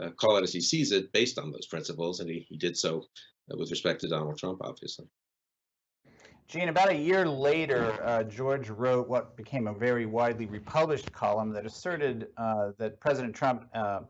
uh, 0.00 0.10
call 0.10 0.36
it 0.36 0.42
as 0.42 0.52
he 0.52 0.60
sees 0.60 0.92
it 0.92 1.10
based 1.12 1.38
on 1.38 1.50
those 1.50 1.66
principles, 1.66 2.20
and 2.20 2.28
he, 2.28 2.46
he 2.50 2.56
did 2.56 2.76
so 2.76 3.02
uh, 3.50 3.56
with 3.56 3.70
respect 3.70 4.02
to 4.02 4.08
Donald 4.08 4.36
Trump, 4.36 4.60
obviously. 4.62 5.06
Gene, 6.48 6.68
about 6.68 6.90
a 6.90 6.96
year 6.96 7.26
later, 7.26 7.98
uh, 8.04 8.22
George 8.24 8.68
wrote 8.68 9.08
what 9.08 9.34
became 9.38 9.66
a 9.66 9.72
very 9.72 10.04
widely 10.04 10.44
republished 10.44 11.10
column 11.12 11.50
that 11.54 11.64
asserted 11.64 12.28
uh, 12.36 12.72
that 12.76 13.00
President 13.00 13.34
Trump 13.34 13.64
uh, 13.74 14.00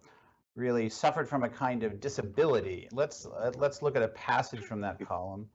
really 0.57 0.89
suffered 0.89 1.29
from 1.29 1.45
a 1.45 1.49
kind 1.49 1.85
of 1.85 2.01
disability. 2.01 2.89
Let's 2.91 3.29
let's 3.57 3.83
look 3.83 3.95
at 3.95 4.03
a 4.03 4.09
passage 4.09 4.61
from 4.61 4.81
that 4.81 4.99
column. 5.07 5.49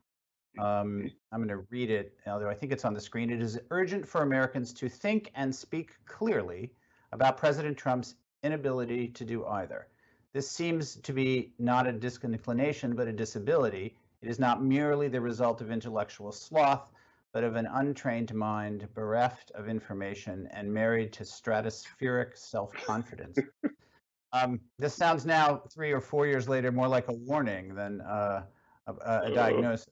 Um, 0.57 1.11
I'm 1.33 1.39
going 1.45 1.49
to 1.49 1.65
read 1.69 1.91
it, 1.91 2.17
although 2.25 2.49
I 2.49 2.53
think 2.53 2.71
it's 2.71 2.85
on 2.85 2.93
the 2.93 3.01
screen. 3.01 3.29
It 3.29 3.41
is 3.41 3.59
urgent 3.71 4.07
for 4.07 4.21
Americans 4.23 4.73
to 4.75 4.87
think 4.87 5.31
and 5.35 5.53
speak 5.53 5.91
clearly 6.05 6.71
about 7.11 7.37
President 7.37 7.77
Trump's 7.77 8.15
inability 8.43 9.09
to 9.09 9.25
do 9.25 9.45
either. 9.45 9.87
This 10.33 10.49
seems 10.49 10.95
to 10.97 11.13
be 11.13 11.53
not 11.57 11.87
a 11.87 11.91
disinclination, 11.91 12.95
but 12.95 13.07
a 13.07 13.13
disability 13.13 13.95
it 14.21 14.29
is 14.29 14.39
not 14.39 14.61
merely 14.61 15.07
the 15.07 15.21
result 15.21 15.61
of 15.61 15.71
intellectual 15.71 16.31
sloth, 16.31 16.91
but 17.31 17.43
of 17.43 17.55
an 17.55 17.67
untrained 17.67 18.33
mind 18.33 18.87
bereft 18.93 19.51
of 19.51 19.69
information 19.69 20.47
and 20.51 20.73
married 20.73 21.13
to 21.13 21.23
stratospheric 21.23 22.37
self-confidence. 22.37 23.39
um, 24.33 24.59
this 24.77 24.93
sounds 24.93 25.25
now, 25.25 25.61
three 25.71 25.91
or 25.91 26.01
four 26.01 26.27
years 26.27 26.49
later, 26.49 26.71
more 26.71 26.87
like 26.87 27.07
a 27.07 27.13
warning 27.13 27.75
than 27.75 28.01
uh, 28.01 28.43
a, 28.87 29.19
a, 29.25 29.31
diagnosis. 29.33 29.87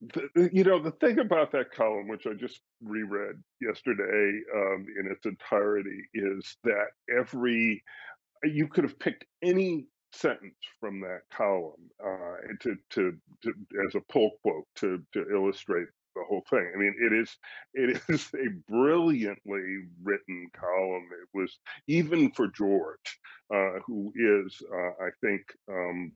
The, 0.00 0.50
you 0.52 0.62
know, 0.62 0.80
the 0.80 0.92
thing 0.92 1.18
about 1.18 1.50
that 1.52 1.72
column, 1.72 2.06
which 2.08 2.26
I 2.26 2.34
just 2.34 2.60
reread 2.82 3.36
yesterday 3.60 4.40
um, 4.54 4.86
in 4.98 5.10
its 5.10 5.26
entirety, 5.26 6.02
is 6.14 6.56
that 6.64 6.88
every 7.16 7.82
you 8.44 8.68
could 8.68 8.84
have 8.84 8.98
picked 8.98 9.24
any 9.42 9.86
sentence 10.12 10.56
from 10.80 11.00
that 11.00 11.20
column 11.32 11.90
uh, 12.04 12.36
to, 12.62 12.76
to, 12.90 13.12
to 13.42 13.52
as 13.88 13.94
a 13.94 14.00
pull 14.12 14.32
quote 14.42 14.66
to 14.76 15.02
to 15.12 15.26
illustrate 15.32 15.88
the 16.14 16.22
whole 16.28 16.44
thing. 16.50 16.70
I 16.74 16.78
mean, 16.78 16.94
it 17.00 17.12
is 17.12 17.36
it 17.74 18.00
is 18.08 18.28
a 18.34 18.48
brilliantly 18.70 19.78
written 20.02 20.48
column. 20.58 21.08
It 21.22 21.28
was 21.38 21.58
even 21.88 22.32
for 22.32 22.48
George, 22.48 23.18
uh, 23.54 23.80
who 23.86 24.12
is, 24.16 24.56
uh, 24.72 25.04
I 25.04 25.10
think, 25.22 25.42
um, 25.70 26.12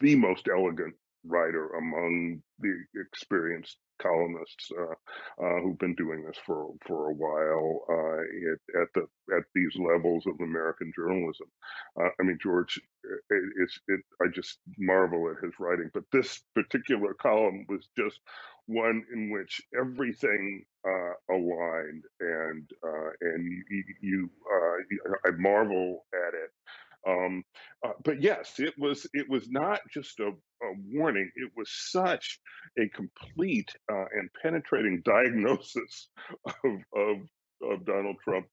the 0.00 0.16
most 0.16 0.48
elegant 0.52 0.94
writer 1.26 1.68
among 1.70 2.42
the 2.60 2.74
experienced 2.96 3.76
columnists 4.00 4.70
uh, 4.78 5.44
uh, 5.44 5.60
who've 5.60 5.78
been 5.78 5.94
doing 5.94 6.24
this 6.24 6.38
for 6.46 6.72
for 6.86 7.10
a 7.10 7.14
while 7.14 7.84
uh, 7.88 8.20
at, 8.52 8.82
at, 8.82 8.88
the 8.94 9.02
at 9.36 9.44
these 9.54 9.74
levels 9.76 10.24
of 10.26 10.40
American 10.40 10.92
journalism. 10.96 11.46
Uh, 12.00 12.08
I 12.18 12.22
mean, 12.22 12.38
George, 12.42 12.80
it, 13.04 13.42
it's 13.60 13.78
it. 13.88 14.00
I 14.22 14.26
just 14.34 14.58
marvel 14.78 15.30
at 15.30 15.44
his 15.44 15.54
writing, 15.58 15.90
but 15.92 16.04
this 16.12 16.40
particular 16.54 17.14
column 17.14 17.66
was 17.68 17.88
just 17.98 18.20
one 18.66 19.04
in 19.12 19.30
which 19.30 19.60
everything 19.78 20.64
uh, 20.86 21.34
aligned, 21.34 22.04
and 22.20 22.70
uh, 22.84 23.10
and 23.20 23.44
you, 23.70 23.84
you 24.00 24.30
I 25.26 25.30
marvel 25.38 26.06
at 26.14 26.34
it. 26.34 26.50
Um, 27.06 27.42
uh, 27.84 27.92
but 28.04 28.22
yes, 28.22 28.54
it 28.58 28.74
was 28.78 29.06
it 29.14 29.28
was 29.28 29.50
not 29.50 29.80
just 29.92 30.20
a, 30.20 30.28
a 30.28 30.72
warning; 30.92 31.30
it 31.36 31.50
was 31.56 31.70
such 31.90 32.38
a 32.78 32.88
complete 32.88 33.70
uh, 33.92 34.04
and 34.12 34.28
penetrating 34.42 35.02
diagnosis 35.04 36.08
of, 36.46 36.72
of 36.94 37.16
of 37.62 37.84
Donald 37.86 38.16
Trump, 38.22 38.46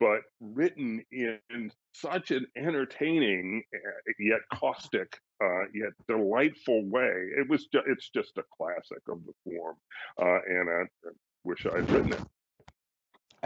but 0.00 0.22
written 0.40 1.02
in 1.12 1.70
such 1.94 2.30
an 2.30 2.46
entertaining 2.56 3.62
uh, 3.74 4.12
yet 4.18 4.40
caustic 4.52 5.16
uh, 5.42 5.64
yet 5.74 5.92
delightful 6.08 6.84
way. 6.88 7.12
It 7.38 7.48
was 7.48 7.66
ju- 7.66 7.82
it's 7.86 8.10
just 8.10 8.36
a 8.38 8.44
classic 8.56 9.02
of 9.08 9.20
the 9.24 9.32
form, 9.44 9.76
uh, 10.20 10.40
and 10.48 10.68
I 10.70 11.10
wish 11.44 11.66
I'd 11.66 11.90
written 11.90 12.12
it. 12.12 12.22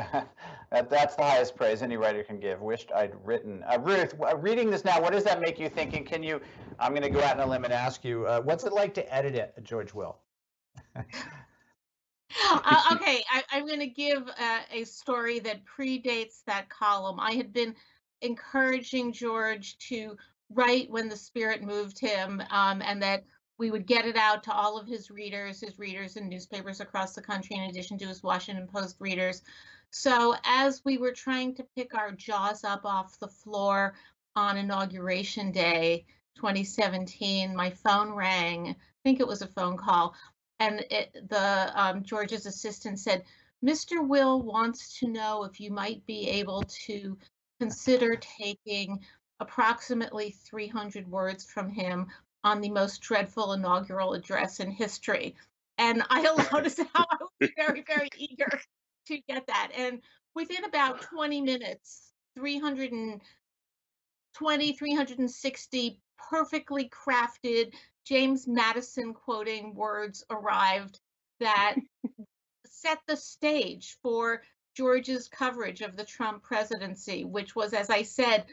that, 0.71 0.91
that's 0.91 1.17
the 1.17 1.23
highest 1.23 1.57
praise 1.57 1.83
any 1.83 1.97
writer 1.97 2.23
can 2.23 2.39
give. 2.39 2.61
Wished 2.61 2.91
I'd 2.95 3.15
written. 3.25 3.65
Uh, 3.65 3.79
Ruth, 3.81 4.15
uh, 4.21 4.37
reading 4.37 4.71
this 4.71 4.85
now, 4.85 5.01
what 5.01 5.13
does 5.13 5.25
that 5.25 5.41
make 5.41 5.59
you 5.59 5.69
thinking? 5.69 6.05
Can 6.05 6.23
you? 6.23 6.41
I'm 6.79 6.93
going 6.93 7.03
to 7.03 7.11
go 7.11 7.21
out 7.23 7.39
on 7.39 7.47
a 7.47 7.51
limb 7.51 7.65
and 7.65 7.73
ask 7.73 8.05
you, 8.05 8.27
uh, 8.27 8.41
what's 8.41 8.65
it 8.65 8.73
like 8.73 8.95
to 8.95 9.15
edit 9.15 9.35
it, 9.35 9.55
George 9.63 9.93
Will? 9.95 10.19
uh, 10.97 12.83
okay, 12.93 13.23
I, 13.31 13.43
am 13.53 13.67
going 13.67 13.81
to 13.81 13.87
give 13.87 14.29
uh, 14.29 14.61
a 14.73 14.85
story 14.85 15.41
that 15.41 15.61
predates 15.65 16.45
that 16.47 16.69
column. 16.69 17.21
I 17.21 17.33
had 17.33 17.53
been 17.53 17.75
encouraging 18.23 19.13
George 19.13 19.79
to 19.89 20.17
write 20.51 20.91
when 20.91 21.09
the 21.09 21.17
spirit 21.17 21.63
moved 21.63 21.99
him, 21.99 22.43
um, 22.51 22.83
and 22.83 23.03
that 23.03 23.25
we 23.59 23.71
would 23.71 23.87
get 23.87 24.07
it 24.07 24.17
out 24.17 24.43
to 24.45 24.53
all 24.53 24.79
of 24.79 24.87
his 24.87 25.11
readers, 25.11 25.61
his 25.61 25.79
readers 25.79 26.17
in 26.17 26.29
newspapers 26.29 26.81
across 26.81 27.15
the 27.15 27.21
country, 27.21 27.57
in 27.57 27.65
addition 27.65 27.99
to 27.99 28.07
his 28.07 28.23
Washington 28.23 28.67
Post 28.67 28.97
readers. 29.01 29.43
So 29.91 30.37
as 30.45 30.85
we 30.85 30.99
were 30.99 31.13
trying 31.13 31.55
to 31.57 31.67
pick 31.77 31.95
our 31.95 32.13
jaws 32.13 32.63
up 32.63 32.85
off 32.85 33.19
the 33.19 33.29
floor 33.29 33.95
on 34.37 34.57
inauguration 34.57 35.51
day 35.51 36.07
2017, 36.37 37.55
my 37.57 37.71
phone 37.71 38.13
rang. 38.13 38.69
I 38.69 38.77
think 39.03 39.19
it 39.19 39.27
was 39.27 39.43
a 39.43 39.49
phone 39.49 39.77
call, 39.77 40.15
and 40.61 40.85
it, 40.91 41.29
the 41.29 41.73
um, 41.75 42.05
George's 42.05 42.47
assistant 42.47 43.01
said, 43.01 43.25
"Mr. 43.65 44.07
Will 44.07 44.43
wants 44.43 44.99
to 45.01 45.09
know 45.09 45.43
if 45.45 45.61
you 45.61 45.73
might 45.73 46.07
be 46.07 46.29
able 46.29 46.63
to 46.87 47.19
consider 47.59 48.17
taking 48.17 49.05
approximately 49.41 50.31
300 50.31 51.11
words 51.11 51.45
from 51.45 51.69
him 51.69 52.07
on 52.45 52.61
the 52.61 52.71
most 52.71 53.01
dreadful 53.01 53.55
inaugural 53.55 54.15
address 54.15 54.61
in 54.61 54.71
history." 54.71 55.35
And 55.79 56.05
I 56.11 56.21
allowed 56.27 56.67
us 56.67 56.79
how 56.79 57.07
I 57.11 57.17
was 57.41 57.51
very, 57.57 57.83
very 57.83 58.09
eager 58.17 58.61
to 59.11 59.21
get 59.29 59.47
that. 59.47 59.71
And 59.77 60.01
within 60.35 60.65
about 60.65 61.03
20 61.03 61.43
minutes, 61.43 62.13
320, 62.37 64.73
360 64.73 66.01
perfectly 66.31 66.89
crafted 66.89 67.75
James 68.05 68.49
Madison 68.49 69.15
quoting 69.15 69.75
words 69.75 70.25
arrived 70.31 71.01
that 71.41 71.77
set 72.67 72.99
the 73.07 73.17
stage 73.17 73.99
for 74.03 74.43
George's 74.77 75.29
coverage 75.29 75.81
of 75.81 75.97
the 75.97 76.05
Trump 76.05 76.43
presidency, 76.43 77.25
which 77.25 77.55
was, 77.55 77.73
as 77.73 77.91
I 77.91 78.03
said, 78.03 78.45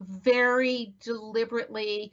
very 0.00 0.94
deliberately 1.00 2.12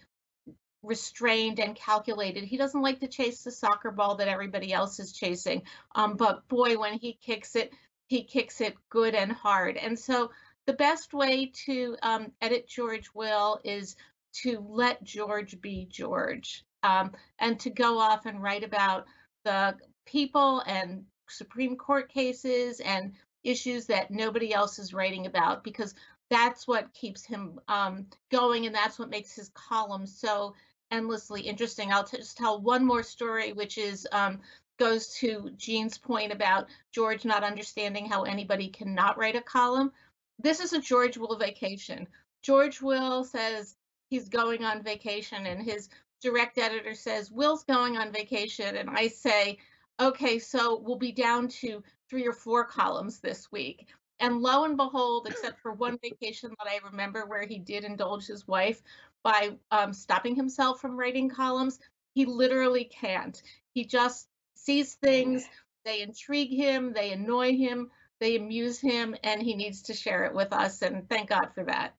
restrained 0.81 1.59
and 1.59 1.75
calculated. 1.75 2.43
He 2.43 2.57
doesn't 2.57 2.81
like 2.81 2.99
to 3.01 3.07
chase 3.07 3.43
the 3.43 3.51
soccer 3.51 3.91
ball 3.91 4.15
that 4.15 4.29
everybody 4.29 4.71
else 4.71 4.99
is 4.99 5.11
chasing. 5.11 5.63
Um, 5.95 6.15
but 6.15 6.47
boy, 6.47 6.77
when 6.77 6.93
he 6.93 7.19
kicks 7.21 7.55
it, 7.55 7.73
he 8.09 8.23
kicks 8.23 8.59
it 8.59 8.75
good 8.89 9.13
and 9.13 9.31
hard. 9.31 9.77
And 9.77 9.97
so 9.97 10.31
the 10.65 10.73
best 10.73 11.13
way 11.13 11.51
to 11.65 11.95
um, 12.01 12.31
edit 12.41 12.67
George 12.67 13.09
Will 13.13 13.59
is 13.63 13.95
to 14.41 14.65
let 14.67 15.03
George 15.03 15.61
be 15.61 15.85
George 15.85 16.65
um, 16.81 17.11
and 17.39 17.59
to 17.59 17.69
go 17.69 17.99
off 17.99 18.25
and 18.25 18.41
write 18.41 18.63
about 18.63 19.05
the 19.45 19.75
people 20.07 20.63
and 20.65 21.05
Supreme 21.29 21.75
Court 21.75 22.11
cases 22.11 22.79
and 22.79 23.13
issues 23.43 23.85
that 23.85 24.09
nobody 24.09 24.53
else 24.53 24.79
is 24.79 24.93
writing 24.93 25.27
about 25.27 25.63
because 25.63 25.93
that's 26.31 26.67
what 26.67 26.91
keeps 26.93 27.23
him 27.23 27.59
um, 27.67 28.07
going 28.31 28.65
and 28.65 28.73
that's 28.73 28.97
what 28.97 29.11
makes 29.11 29.35
his 29.35 29.51
column 29.53 30.07
so 30.07 30.55
endlessly 30.89 31.41
interesting. 31.41 31.91
I'll 31.91 32.05
just 32.05 32.37
tell 32.37 32.59
one 32.59 32.83
more 32.83 33.03
story, 33.03 33.53
which 33.53 33.77
is 33.77 34.07
um, 34.11 34.39
goes 34.79 35.13
to 35.15 35.51
Gene's 35.57 35.97
point 35.97 36.31
about 36.31 36.67
George 36.91 37.25
not 37.25 37.43
understanding 37.43 38.07
how 38.07 38.23
anybody 38.23 38.69
cannot 38.69 39.17
write 39.17 39.35
a 39.35 39.41
column. 39.41 39.91
This 40.39 40.61
is 40.61 40.73
a 40.73 40.79
George 40.79 41.17
Will 41.17 41.37
vacation. 41.37 42.07
George 42.41 42.81
Will 42.81 43.23
says 43.23 43.75
he's 44.09 44.29
going 44.29 44.63
on 44.63 44.81
vacation, 44.81 45.45
and 45.45 45.61
his 45.61 45.89
direct 46.21 46.57
editor 46.57 46.95
says, 46.95 47.29
Will's 47.31 47.63
going 47.63 47.97
on 47.97 48.11
vacation. 48.11 48.77
And 48.77 48.89
I 48.89 49.09
say, 49.09 49.57
okay, 49.99 50.39
so 50.39 50.79
we'll 50.79 50.97
be 50.97 51.11
down 51.11 51.49
to 51.49 51.83
three 52.09 52.25
or 52.25 52.33
four 52.33 52.63
columns 52.63 53.19
this 53.19 53.51
week. 53.51 53.87
And 54.21 54.41
lo 54.41 54.63
and 54.63 54.75
behold, 54.75 55.27
except 55.27 55.59
for 55.61 55.73
one 55.73 55.97
vacation 56.01 56.51
that 56.57 56.69
I 56.69 56.79
remember 56.89 57.25
where 57.25 57.45
he 57.45 57.57
did 57.57 57.83
indulge 57.83 58.27
his 58.27 58.47
wife 58.47 58.81
by 59.23 59.51
um, 59.71 59.93
stopping 59.93 60.35
himself 60.35 60.79
from 60.79 60.97
writing 60.97 61.29
columns, 61.29 61.79
he 62.15 62.25
literally 62.25 62.85
can't. 62.85 63.41
He 63.73 63.85
just 63.85 64.28
sees 64.63 64.95
things, 64.95 65.45
they 65.85 66.01
intrigue 66.01 66.51
him, 66.51 66.93
they 66.93 67.11
annoy 67.11 67.55
him, 67.55 67.89
they 68.19 68.35
amuse 68.35 68.79
him, 68.79 69.15
and 69.23 69.41
he 69.41 69.55
needs 69.55 69.81
to 69.83 69.93
share 69.93 70.25
it 70.25 70.33
with 70.33 70.51
us. 70.53 70.81
And 70.81 71.07
thank 71.09 71.29
God 71.29 71.49
for 71.55 71.63
that. 71.63 71.93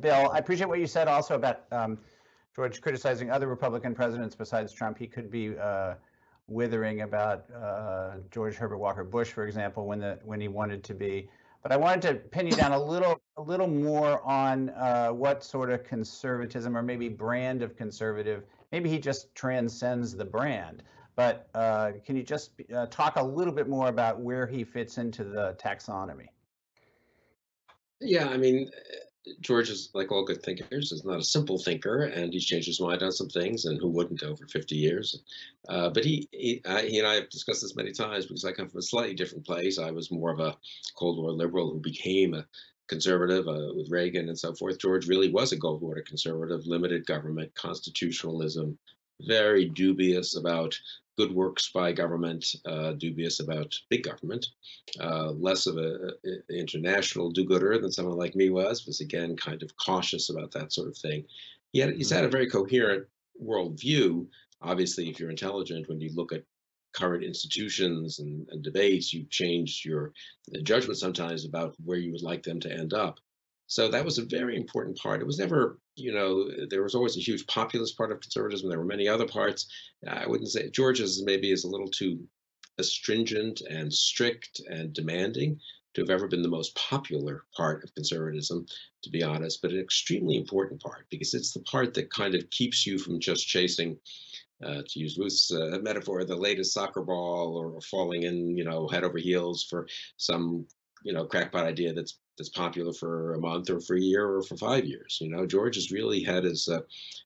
Bill, 0.00 0.30
I 0.32 0.38
appreciate 0.38 0.68
what 0.68 0.80
you 0.80 0.86
said 0.86 1.06
also 1.06 1.36
about 1.36 1.64
um, 1.70 1.98
George 2.54 2.80
criticizing 2.80 3.30
other 3.30 3.46
Republican 3.46 3.94
presidents 3.94 4.34
besides 4.34 4.72
Trump. 4.72 4.98
He 4.98 5.06
could 5.06 5.30
be 5.30 5.56
uh, 5.56 5.94
withering 6.48 7.02
about 7.02 7.44
uh, 7.54 8.14
George 8.30 8.56
Herbert 8.56 8.78
Walker 8.78 9.04
Bush, 9.04 9.28
for 9.28 9.46
example, 9.46 9.86
when 9.86 10.00
the 10.00 10.18
when 10.24 10.40
he 10.40 10.48
wanted 10.48 10.82
to 10.84 10.94
be. 10.94 11.28
But 11.62 11.72
I 11.72 11.76
wanted 11.76 12.02
to 12.02 12.14
pin 12.14 12.46
you 12.46 12.52
down 12.52 12.72
a 12.72 12.82
little 12.82 13.20
a 13.36 13.42
little 13.42 13.68
more 13.68 14.22
on 14.24 14.70
uh, 14.70 15.10
what 15.10 15.44
sort 15.44 15.70
of 15.70 15.84
conservatism 15.84 16.76
or 16.76 16.82
maybe 16.82 17.08
brand 17.08 17.62
of 17.62 17.76
conservative. 17.76 18.44
Maybe 18.72 18.88
he 18.88 18.98
just 18.98 19.34
transcends 19.34 20.16
the 20.16 20.24
brand. 20.24 20.82
But 21.16 21.48
uh, 21.54 21.92
can 22.04 22.14
you 22.14 22.22
just 22.22 22.50
uh, 22.74 22.86
talk 22.86 23.16
a 23.16 23.24
little 23.24 23.52
bit 23.52 23.68
more 23.68 23.88
about 23.88 24.20
where 24.20 24.46
he 24.46 24.64
fits 24.64 24.98
into 24.98 25.24
the 25.24 25.56
taxonomy? 25.58 26.28
Yeah, 28.00 28.28
I 28.28 28.36
mean, 28.36 28.70
George 29.40 29.70
is 29.70 29.88
like 29.94 30.12
all 30.12 30.24
good 30.24 30.42
thinkers, 30.42 30.92
is 30.92 31.06
not 31.06 31.18
a 31.18 31.24
simple 31.24 31.58
thinker, 31.58 32.02
and 32.02 32.34
he's 32.34 32.44
changed 32.44 32.66
his 32.66 32.80
mind 32.80 33.02
on 33.02 33.12
some 33.12 33.30
things, 33.30 33.64
and 33.64 33.80
who 33.80 33.88
wouldn't 33.88 34.22
over 34.22 34.46
50 34.46 34.76
years? 34.76 35.22
Uh, 35.68 35.88
but 35.88 36.04
he, 36.04 36.28
he, 36.32 36.60
I, 36.66 36.82
he 36.82 36.98
and 36.98 37.08
I 37.08 37.14
have 37.14 37.30
discussed 37.30 37.62
this 37.62 37.74
many 37.74 37.92
times 37.92 38.26
because 38.26 38.44
I 38.44 38.52
come 38.52 38.68
from 38.68 38.78
a 38.78 38.82
slightly 38.82 39.14
different 39.14 39.46
place. 39.46 39.78
I 39.78 39.90
was 39.90 40.10
more 40.10 40.30
of 40.30 40.40
a 40.40 40.54
Cold 40.96 41.18
War 41.18 41.32
liberal 41.32 41.72
who 41.72 41.80
became 41.80 42.34
a 42.34 42.46
conservative 42.88 43.48
uh, 43.48 43.72
with 43.74 43.90
Reagan 43.90 44.28
and 44.28 44.38
so 44.38 44.54
forth. 44.54 44.78
George 44.78 45.08
really 45.08 45.30
was 45.30 45.52
a 45.52 45.58
Cold 45.58 45.80
War 45.80 46.00
conservative, 46.02 46.66
limited 46.66 47.06
government, 47.06 47.54
constitutionalism, 47.54 48.78
very 49.22 49.64
dubious 49.64 50.36
about 50.36 50.78
good 51.16 51.34
works 51.34 51.70
by 51.72 51.92
government, 51.92 52.44
uh, 52.66 52.92
dubious 52.92 53.40
about 53.40 53.74
big 53.88 54.02
government, 54.02 54.46
uh, 55.00 55.30
less 55.30 55.66
of 55.66 55.76
an 55.76 56.12
international 56.50 57.30
do-gooder 57.30 57.78
than 57.78 57.92
someone 57.92 58.18
like 58.18 58.34
me 58.34 58.50
was, 58.50 58.86
was 58.86 59.00
again 59.00 59.36
kind 59.36 59.62
of 59.62 59.76
cautious 59.76 60.30
about 60.30 60.52
that 60.52 60.72
sort 60.72 60.88
of 60.88 60.96
thing. 60.96 61.24
Yet 61.72 61.94
he's 61.94 62.10
had 62.10 62.20
a 62.20 62.26
mm-hmm. 62.26 62.32
very 62.32 62.50
coherent 62.50 63.06
worldview. 63.42 64.26
Obviously, 64.62 65.08
if 65.08 65.18
you're 65.18 65.30
intelligent, 65.30 65.88
when 65.88 66.00
you 66.00 66.10
look 66.14 66.32
at 66.32 66.44
current 66.94 67.24
institutions 67.24 68.18
and, 68.18 68.48
and 68.50 68.62
debates, 68.62 69.12
you 69.12 69.26
change 69.28 69.82
your 69.84 70.12
judgment 70.62 70.98
sometimes 70.98 71.44
about 71.44 71.74
where 71.84 71.98
you 71.98 72.12
would 72.12 72.22
like 72.22 72.42
them 72.42 72.60
to 72.60 72.72
end 72.72 72.94
up. 72.94 73.20
So 73.66 73.88
that 73.88 74.04
was 74.04 74.18
a 74.18 74.24
very 74.24 74.56
important 74.56 74.96
part. 74.98 75.20
It 75.20 75.26
was 75.26 75.38
never, 75.38 75.78
you 75.96 76.12
know, 76.12 76.48
there 76.70 76.82
was 76.82 76.94
always 76.94 77.16
a 77.16 77.20
huge 77.20 77.46
populist 77.46 77.96
part 77.96 78.12
of 78.12 78.20
conservatism. 78.20 78.68
There 78.68 78.78
were 78.78 78.84
many 78.84 79.08
other 79.08 79.26
parts. 79.26 79.66
I 80.06 80.26
wouldn't 80.26 80.50
say 80.50 80.70
George's 80.70 81.22
maybe 81.24 81.50
is 81.50 81.64
a 81.64 81.68
little 81.68 81.88
too 81.88 82.26
astringent 82.78 83.62
and 83.62 83.92
strict 83.92 84.60
and 84.70 84.92
demanding 84.92 85.60
to 85.94 86.02
have 86.02 86.10
ever 86.10 86.28
been 86.28 86.42
the 86.42 86.48
most 86.48 86.74
popular 86.76 87.44
part 87.56 87.82
of 87.82 87.94
conservatism, 87.94 88.66
to 89.02 89.10
be 89.10 89.22
honest, 89.22 89.62
but 89.62 89.70
an 89.70 89.80
extremely 89.80 90.36
important 90.36 90.80
part 90.80 91.06
because 91.10 91.32
it's 91.32 91.52
the 91.52 91.60
part 91.60 91.94
that 91.94 92.10
kind 92.10 92.34
of 92.34 92.48
keeps 92.50 92.86
you 92.86 92.98
from 92.98 93.18
just 93.18 93.48
chasing, 93.48 93.98
uh, 94.62 94.82
to 94.86 94.98
use 95.00 95.18
Ruth's 95.18 95.50
uh, 95.52 95.78
metaphor, 95.82 96.22
the 96.24 96.36
latest 96.36 96.72
soccer 96.74 97.02
ball 97.02 97.56
or, 97.56 97.70
or 97.70 97.80
falling 97.80 98.24
in, 98.24 98.56
you 98.56 98.64
know, 98.64 98.86
head 98.88 99.04
over 99.04 99.18
heels 99.18 99.64
for 99.64 99.86
some, 100.18 100.66
you 101.02 101.12
know, 101.12 101.24
crackpot 101.24 101.64
idea 101.64 101.92
that's 101.94 102.18
that's 102.36 102.48
popular 102.50 102.92
for 102.92 103.34
a 103.34 103.40
month 103.40 103.70
or 103.70 103.80
for 103.80 103.96
a 103.96 104.00
year 104.00 104.36
or 104.36 104.42
for 104.42 104.56
five 104.56 104.84
years. 104.84 105.18
You 105.20 105.30
know, 105.30 105.46
George 105.46 105.76
has 105.76 105.90
really 105.90 106.22
had 106.22 106.44
his 106.44 106.68
uh, 106.68 106.80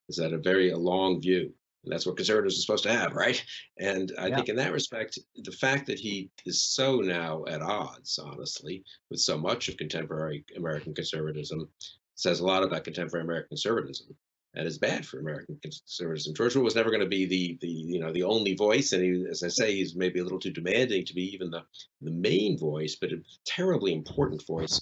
has 0.08 0.18
had 0.18 0.32
a 0.32 0.38
very 0.38 0.70
a 0.70 0.78
long 0.78 1.20
view. 1.20 1.52
And 1.84 1.90
that's 1.90 2.04
what 2.04 2.16
conservatives 2.18 2.58
are 2.58 2.60
supposed 2.60 2.82
to 2.82 2.92
have, 2.92 3.14
right? 3.14 3.42
And 3.78 4.12
I 4.18 4.26
yeah. 4.26 4.36
think 4.36 4.50
in 4.50 4.56
that 4.56 4.72
respect, 4.72 5.18
the 5.34 5.50
fact 5.50 5.86
that 5.86 5.98
he 5.98 6.28
is 6.44 6.62
so 6.62 6.96
now 6.96 7.44
at 7.48 7.62
odds, 7.62 8.18
honestly, 8.18 8.84
with 9.10 9.20
so 9.20 9.38
much 9.38 9.70
of 9.70 9.78
contemporary 9.78 10.44
American 10.58 10.94
conservatism 10.94 11.70
says 12.16 12.40
a 12.40 12.44
lot 12.44 12.62
about 12.62 12.84
contemporary 12.84 13.24
American 13.24 13.48
conservatism 13.48 14.14
and 14.54 14.66
is 14.66 14.78
bad 14.78 15.06
for 15.06 15.20
American 15.20 15.58
conservatism. 15.62 16.34
George 16.34 16.56
Will 16.56 16.64
was 16.64 16.74
never 16.74 16.90
going 16.90 17.00
to 17.00 17.06
be 17.06 17.26
the 17.26 17.58
the 17.60 17.68
you 17.68 18.00
know 18.00 18.12
the 18.12 18.24
only 18.24 18.54
voice, 18.54 18.92
and 18.92 19.02
he, 19.02 19.26
as 19.30 19.42
I 19.42 19.48
say, 19.48 19.74
he's 19.74 19.94
maybe 19.94 20.20
a 20.20 20.22
little 20.22 20.40
too 20.40 20.50
demanding 20.50 21.04
to 21.04 21.14
be 21.14 21.32
even 21.32 21.50
the 21.50 21.62
the 22.00 22.10
main 22.10 22.58
voice, 22.58 22.96
but 23.00 23.12
a 23.12 23.22
terribly 23.46 23.92
important 23.92 24.44
voice. 24.46 24.80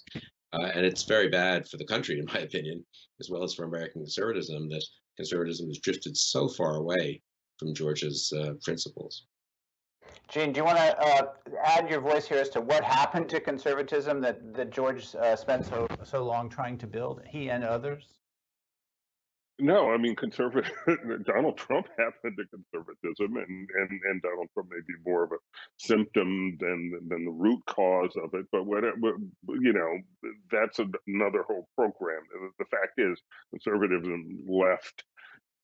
Uh, 0.55 0.71
and 0.75 0.87
it's 0.87 1.05
very 1.05 1.29
bad 1.29 1.69
for 1.69 1.77
the 1.77 1.85
country, 1.85 2.19
in 2.19 2.25
my 2.25 2.41
opinion, 2.49 2.83
as 3.21 3.29
well 3.29 3.43
as 3.43 3.53
for 3.53 3.65
American 3.65 4.03
conservatism, 4.03 4.69
that 4.71 4.85
conservatism 5.17 5.69
has 5.69 5.79
drifted 5.79 6.17
so 6.17 6.49
far 6.49 6.77
away 6.77 7.21
from 7.59 7.75
George's 7.75 8.33
uh, 8.33 8.55
principles. 8.63 9.27
Gene, 10.31 10.53
do 10.53 10.61
you 10.61 10.65
want 10.65 10.79
to 10.79 11.01
uh, 11.01 11.23
add 11.65 11.91
your 11.91 12.01
voice 12.01 12.27
here 12.27 12.39
as 12.39 12.51
to 12.51 12.61
what 12.61 12.85
happened 12.85 13.29
to 13.31 13.41
conservatism 13.41 14.21
that, 14.21 14.55
that 14.55 14.71
George 14.71 15.15
uh, 15.15 15.35
spent 15.35 15.67
so 15.67 15.87
so 16.05 16.25
long 16.25 16.49
trying 16.49 16.79
to 16.79 16.87
build, 16.87 17.23
he 17.27 17.51
and 17.51 17.65
others? 17.65 18.19
No, 19.61 19.91
I 19.91 19.97
mean 19.97 20.17
conservative. 20.17 20.71
Donald 21.25 21.57
Trump 21.57 21.89
happened 21.99 22.37
to 22.39 22.45
conservatism, 22.47 23.37
and, 23.39 23.69
and 23.75 24.01
and 24.05 24.23
Donald 24.23 24.49
Trump 24.55 24.71
may 24.71 24.81
be 24.87 24.95
more 25.05 25.25
of 25.25 25.33
a 25.33 25.37
symptom 25.79 26.57
than 26.61 26.93
than 27.09 27.25
the 27.25 27.31
root 27.31 27.65
cause 27.67 28.13
of 28.23 28.35
it. 28.35 28.47
But 28.53 28.67
whatever, 28.67 29.17
you 29.49 29.73
know, 29.73 29.99
that's 30.53 30.79
another 31.09 31.43
whole 31.45 31.69
program. 31.77 32.21
The 32.59 32.67
fact 32.67 32.99
is, 32.99 33.21
conservatism 33.51 34.45
left 34.49 35.05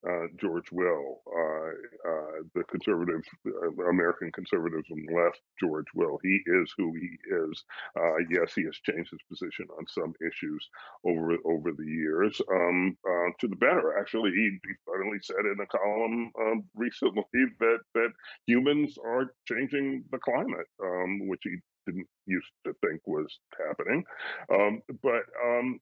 uh, 0.09 0.27
George 0.41 0.71
Will. 0.73 1.21
Uh, 1.27 2.09
uh, 2.09 2.43
the 2.55 2.65
conservative, 2.65 3.23
uh, 3.47 3.89
American 3.89 4.31
conservatism 4.33 5.07
left 5.15 5.41
George 5.61 5.87
Will. 5.95 6.19
He 6.23 6.41
is 6.47 6.73
who 6.77 6.93
he 6.95 7.17
is. 7.33 7.65
Uh, 7.97 8.19
yes, 8.31 8.53
he 8.55 8.65
has 8.65 8.77
changed 8.85 9.11
his 9.11 9.21
position 9.29 9.67
on 9.79 9.87
some 9.89 10.15
issues 10.21 10.69
over 11.05 11.37
over 11.45 11.73
the 11.73 11.87
years 11.87 12.41
um, 12.53 12.97
uh, 13.09 13.31
to 13.41 13.49
the 13.49 13.57
better. 13.57 13.99
Actually, 13.99 14.31
he, 14.33 14.59
he, 14.67 14.75
finally 14.87 15.19
said 15.23 15.45
in 15.45 15.57
a 15.61 15.67
column 15.67 16.31
um, 16.41 16.65
recently 16.75 17.25
that 17.61 17.79
that 17.95 18.11
humans 18.47 18.97
are 19.05 19.35
changing 19.47 20.05
the 20.11 20.19
climate, 20.19 20.67
um, 20.83 21.29
which 21.29 21.41
he 21.45 21.57
didn't 21.87 22.07
used 22.27 22.51
to 22.67 22.75
think 22.85 23.01
was 23.07 23.39
happening. 23.67 24.05
Um, 24.53 24.83
but 25.03 25.23
um, 25.45 25.81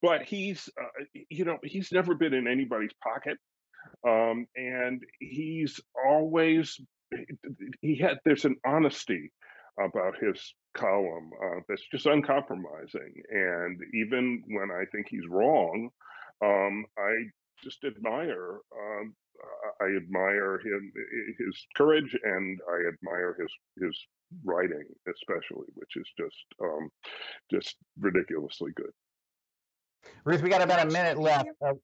but 0.00 0.22
he's 0.22 0.68
uh, 0.80 1.04
you 1.28 1.44
know 1.44 1.58
he's 1.62 1.92
never 1.92 2.14
been 2.14 2.34
in 2.34 2.46
anybody's 2.46 2.92
pocket 3.02 3.38
um, 4.06 4.46
and 4.56 5.02
he's 5.20 5.80
always 6.06 6.80
he 7.80 7.96
had 7.96 8.18
there's 8.24 8.44
an 8.44 8.56
honesty 8.66 9.30
about 9.78 10.14
his 10.18 10.54
column 10.74 11.30
uh, 11.44 11.60
that's 11.68 11.86
just 11.90 12.06
uncompromising. 12.06 13.12
And 13.30 13.80
even 13.94 14.42
when 14.48 14.70
i 14.70 14.84
think 14.92 15.06
he's 15.08 15.26
wrong 15.28 15.90
um, 16.44 16.84
i 16.98 17.12
just 17.62 17.84
admire 17.84 18.58
um, 18.76 19.14
i 19.80 19.86
admire 19.96 20.58
him 20.60 20.92
his 21.38 21.66
courage 21.76 22.16
and 22.24 22.60
i 22.70 22.88
admire 22.88 23.36
his 23.38 23.50
his 23.80 23.96
writing 24.44 24.84
especially 25.08 25.66
which 25.74 25.96
is 25.96 26.06
just 26.18 26.44
um, 26.62 26.88
just 27.50 27.76
ridiculously 27.98 28.72
good. 28.74 28.90
Ruth 30.24 30.42
we 30.42 30.48
got 30.48 30.62
about 30.62 30.86
a 30.86 30.90
minute 30.90 31.18
left. 31.18 31.48
Uh, 31.64 31.74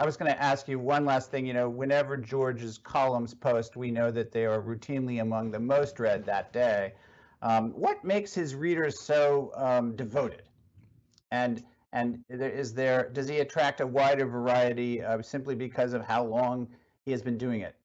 I 0.00 0.06
was 0.06 0.16
going 0.16 0.32
to 0.32 0.42
ask 0.42 0.66
you 0.66 0.78
one 0.78 1.04
last 1.04 1.30
thing. 1.30 1.44
You 1.44 1.52
know, 1.52 1.68
whenever 1.68 2.16
George's 2.16 2.78
columns 2.78 3.34
post, 3.34 3.76
we 3.76 3.90
know 3.90 4.10
that 4.10 4.32
they 4.32 4.46
are 4.46 4.62
routinely 4.62 5.20
among 5.20 5.50
the 5.50 5.60
most 5.60 6.00
read 6.00 6.24
that 6.24 6.54
day. 6.54 6.94
Um, 7.42 7.72
what 7.72 8.02
makes 8.02 8.32
his 8.32 8.54
readers 8.54 8.98
so 8.98 9.52
um, 9.56 9.94
devoted? 9.96 10.42
And 11.30 11.62
and 11.92 12.24
is 12.30 12.72
there 12.72 13.10
does 13.12 13.28
he 13.28 13.40
attract 13.40 13.82
a 13.82 13.86
wider 13.86 14.24
variety 14.24 15.02
uh, 15.02 15.20
simply 15.20 15.54
because 15.54 15.92
of 15.92 16.02
how 16.02 16.24
long 16.24 16.66
he 17.04 17.10
has 17.10 17.20
been 17.20 17.36
doing 17.36 17.60
it? 17.60 17.76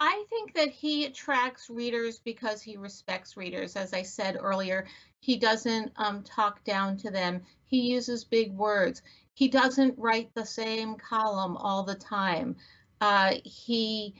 I 0.00 0.24
think 0.30 0.54
that 0.54 0.70
he 0.70 1.04
attracts 1.04 1.68
readers 1.68 2.18
because 2.18 2.62
he 2.62 2.78
respects 2.78 3.36
readers. 3.36 3.76
As 3.76 3.92
I 3.92 4.02
said 4.02 4.38
earlier, 4.40 4.86
he 5.20 5.36
doesn't 5.36 5.92
um, 5.96 6.22
talk 6.22 6.64
down 6.64 6.96
to 6.98 7.10
them. 7.10 7.42
He 7.66 7.80
uses 7.80 8.24
big 8.24 8.52
words 8.52 9.02
he 9.36 9.48
doesn't 9.48 9.98
write 9.98 10.30
the 10.34 10.46
same 10.46 10.96
column 10.96 11.58
all 11.58 11.82
the 11.82 11.94
time. 11.94 12.56
Uh, 13.02 13.34
he 13.44 14.14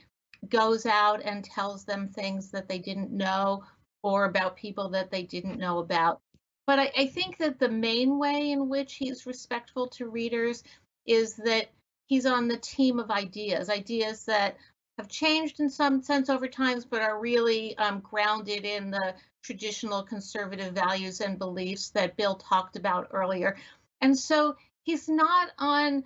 goes 0.47 0.85
out 0.85 1.23
and 1.25 1.43
tells 1.43 1.83
them 1.83 2.07
things 2.07 2.51
that 2.51 2.69
they 2.69 2.77
didn't 2.77 3.11
know 3.11 3.63
or 4.03 4.25
about 4.25 4.55
people 4.55 4.89
that 4.89 5.09
they 5.09 5.23
didn't 5.23 5.59
know 5.59 5.79
about. 5.79 6.21
But 6.67 6.77
I, 6.77 6.91
I 6.95 7.07
think 7.07 7.37
that 7.39 7.57
the 7.57 7.67
main 7.69 8.19
way 8.19 8.51
in 8.51 8.69
which 8.69 8.93
he's 8.93 9.25
respectful 9.25 9.87
to 9.87 10.07
readers 10.07 10.63
is 11.07 11.35
that 11.37 11.71
he's 12.05 12.27
on 12.27 12.47
the 12.47 12.57
team 12.57 12.99
of 12.99 13.09
ideas, 13.09 13.71
ideas 13.71 14.23
that 14.25 14.57
have 14.99 15.07
changed 15.07 15.59
in 15.59 15.69
some 15.71 16.03
sense 16.03 16.29
over 16.29 16.47
times, 16.47 16.85
but 16.85 17.01
are 17.01 17.19
really 17.19 17.75
um, 17.79 18.01
grounded 18.01 18.65
in 18.65 18.91
the 18.91 19.15
traditional 19.41 20.03
conservative 20.03 20.75
values 20.75 21.21
and 21.21 21.39
beliefs 21.39 21.89
that 21.89 22.17
Bill 22.17 22.35
talked 22.35 22.75
about 22.75 23.07
earlier. 23.11 23.57
And 24.01 24.17
so 24.17 24.55
he's 24.87 25.09
not 25.09 25.49
on 25.59 26.03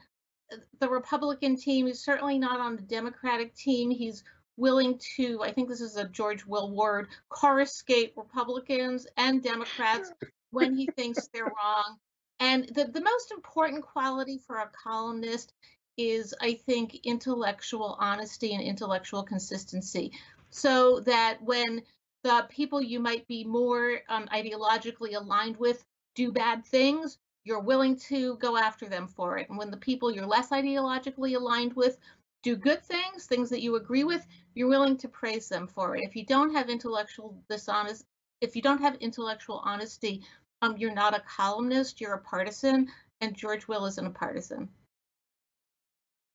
the 0.80 0.90
Republican 0.90 1.56
team. 1.56 1.86
He's 1.86 2.04
certainly 2.04 2.40
not 2.40 2.60
on 2.60 2.76
the 2.76 2.82
Democratic 2.82 3.56
team. 3.56 3.92
He's 3.92 4.24
willing 4.58 5.00
to, 5.16 5.42
I 5.44 5.52
think 5.52 5.70
this 5.70 5.82
is 5.82 5.98
a 5.98 6.10
George 6.10 6.46
Will 6.46 6.72
word, 6.72 7.08
coruscate 7.30 8.14
Republicans 8.18 9.06
and 9.18 9.44
Democrats 9.44 10.12
when 10.50 10.76
he 10.76 10.88
thinks 10.88 11.28
they're 11.28 11.46
wrong. 11.46 11.98
and 12.40 12.68
the, 12.74 12.86
the 12.86 13.02
most 13.02 13.32
important 13.32 13.84
quality 13.84 14.40
for 14.46 14.58
a 14.58 14.72
columnist 14.84 15.54
is, 15.96 16.34
I 16.42 16.56
think, 16.66 16.96
intellectual 17.04 17.96
honesty 18.00 18.56
and 18.56 18.64
intellectual 18.64 19.22
consistency. 19.22 20.12
So 20.50 21.02
that 21.02 21.38
when 21.44 21.84
the 22.24 22.48
people 22.50 22.82
you 22.82 23.00
might 23.00 23.28
be 23.28 23.44
more 23.44 24.00
um, 24.10 24.28
ideologically 24.34 25.16
aligned 25.16 25.58
with 25.58 25.84
do 26.16 26.32
bad 26.32 26.66
things, 26.66 27.20
you're 27.44 27.60
willing 27.60 27.96
to 27.98 28.36
go 28.38 28.58
after 28.58 28.88
them 28.88 29.08
for 29.08 29.38
it. 29.38 29.50
And 29.50 29.58
when 29.58 29.72
the 29.72 29.78
people 29.78 30.12
you're 30.12 30.26
less 30.26 30.50
ideologically 30.50 31.36
aligned 31.36 31.74
with 31.74 31.98
do 32.44 32.56
good 32.56 32.84
things, 32.84 33.26
things 33.26 33.50
that 33.50 33.62
you 33.62 33.76
agree 33.76 34.04
with, 34.04 34.26
you're 34.56 34.70
willing 34.70 34.98
to 34.98 35.08
praise 35.08 35.48
them 35.48 35.68
for 35.68 35.96
it. 35.96 36.04
If 36.04 36.16
you 36.16 36.26
don't 36.26 36.54
have 36.54 36.70
intellectual 36.70 37.38
dishonest, 37.50 38.06
if 38.42 38.56
you 38.56 38.62
don't 38.62 38.82
have 38.82 38.96
intellectual 38.96 39.62
honesty, 39.64 40.24
um, 40.62 40.76
you're 40.78 40.94
not 40.94 41.16
a 41.16 41.22
columnist, 41.22 42.02
you're 42.02 42.14
a 42.14 42.22
partisan, 42.22 42.88
and 43.22 43.36
George 43.36 43.68
Will 43.68 43.86
isn't 43.86 44.06
a 44.06 44.10
partisan. 44.10 44.70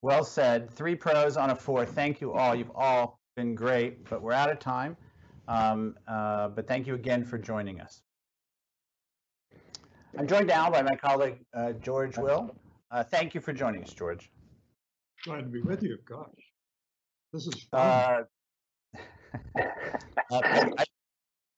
Well 0.02 0.24
said. 0.24 0.70
Three 0.70 0.94
pros 0.94 1.36
on 1.36 1.50
a 1.50 1.56
four. 1.56 1.84
Thank 1.84 2.20
you 2.20 2.32
all. 2.32 2.54
You've 2.54 2.70
all 2.74 3.18
been 3.34 3.54
great, 3.54 4.08
but 4.08 4.22
we're 4.22 4.32
out 4.32 4.50
of 4.50 4.58
time. 4.58 4.96
Um, 5.48 5.96
uh, 6.06 6.48
but 6.48 6.68
thank 6.68 6.86
you 6.86 6.94
again 6.94 7.24
for 7.24 7.38
joining 7.38 7.80
us. 7.80 8.02
I'm 10.18 10.26
joined 10.26 10.46
now 10.46 10.70
by 10.70 10.80
my 10.80 10.96
colleague, 10.96 11.38
uh, 11.52 11.72
George 11.72 12.16
Will. 12.16 12.54
Uh, 12.90 13.04
thank 13.04 13.34
you 13.34 13.40
for 13.40 13.52
joining 13.52 13.82
us, 13.82 13.92
George. 13.92 14.30
Glad 15.24 15.40
to 15.40 15.46
be 15.46 15.60
with 15.60 15.82
you. 15.82 15.98
Gosh, 16.08 16.26
this 17.32 17.46
is 17.46 17.62
fun. 17.70 18.24
Uh, 19.54 19.60
uh, 20.32 20.40
I, 20.42 20.70
I, 20.78 20.84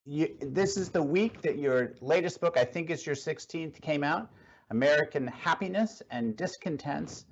you, 0.05 0.37
this 0.41 0.77
is 0.77 0.89
the 0.89 1.03
week 1.03 1.43
that 1.43 1.59
your 1.59 1.95
latest 2.01 2.41
book, 2.41 2.57
I 2.57 2.65
think 2.65 2.91
it's 2.91 3.07
your 3.07 3.15
16th, 3.15 3.81
came 3.81 4.03
out 4.03 4.29
American 4.71 5.29
Happiness 5.29 6.03
and 6.11 6.37
Discontents 6.37 7.27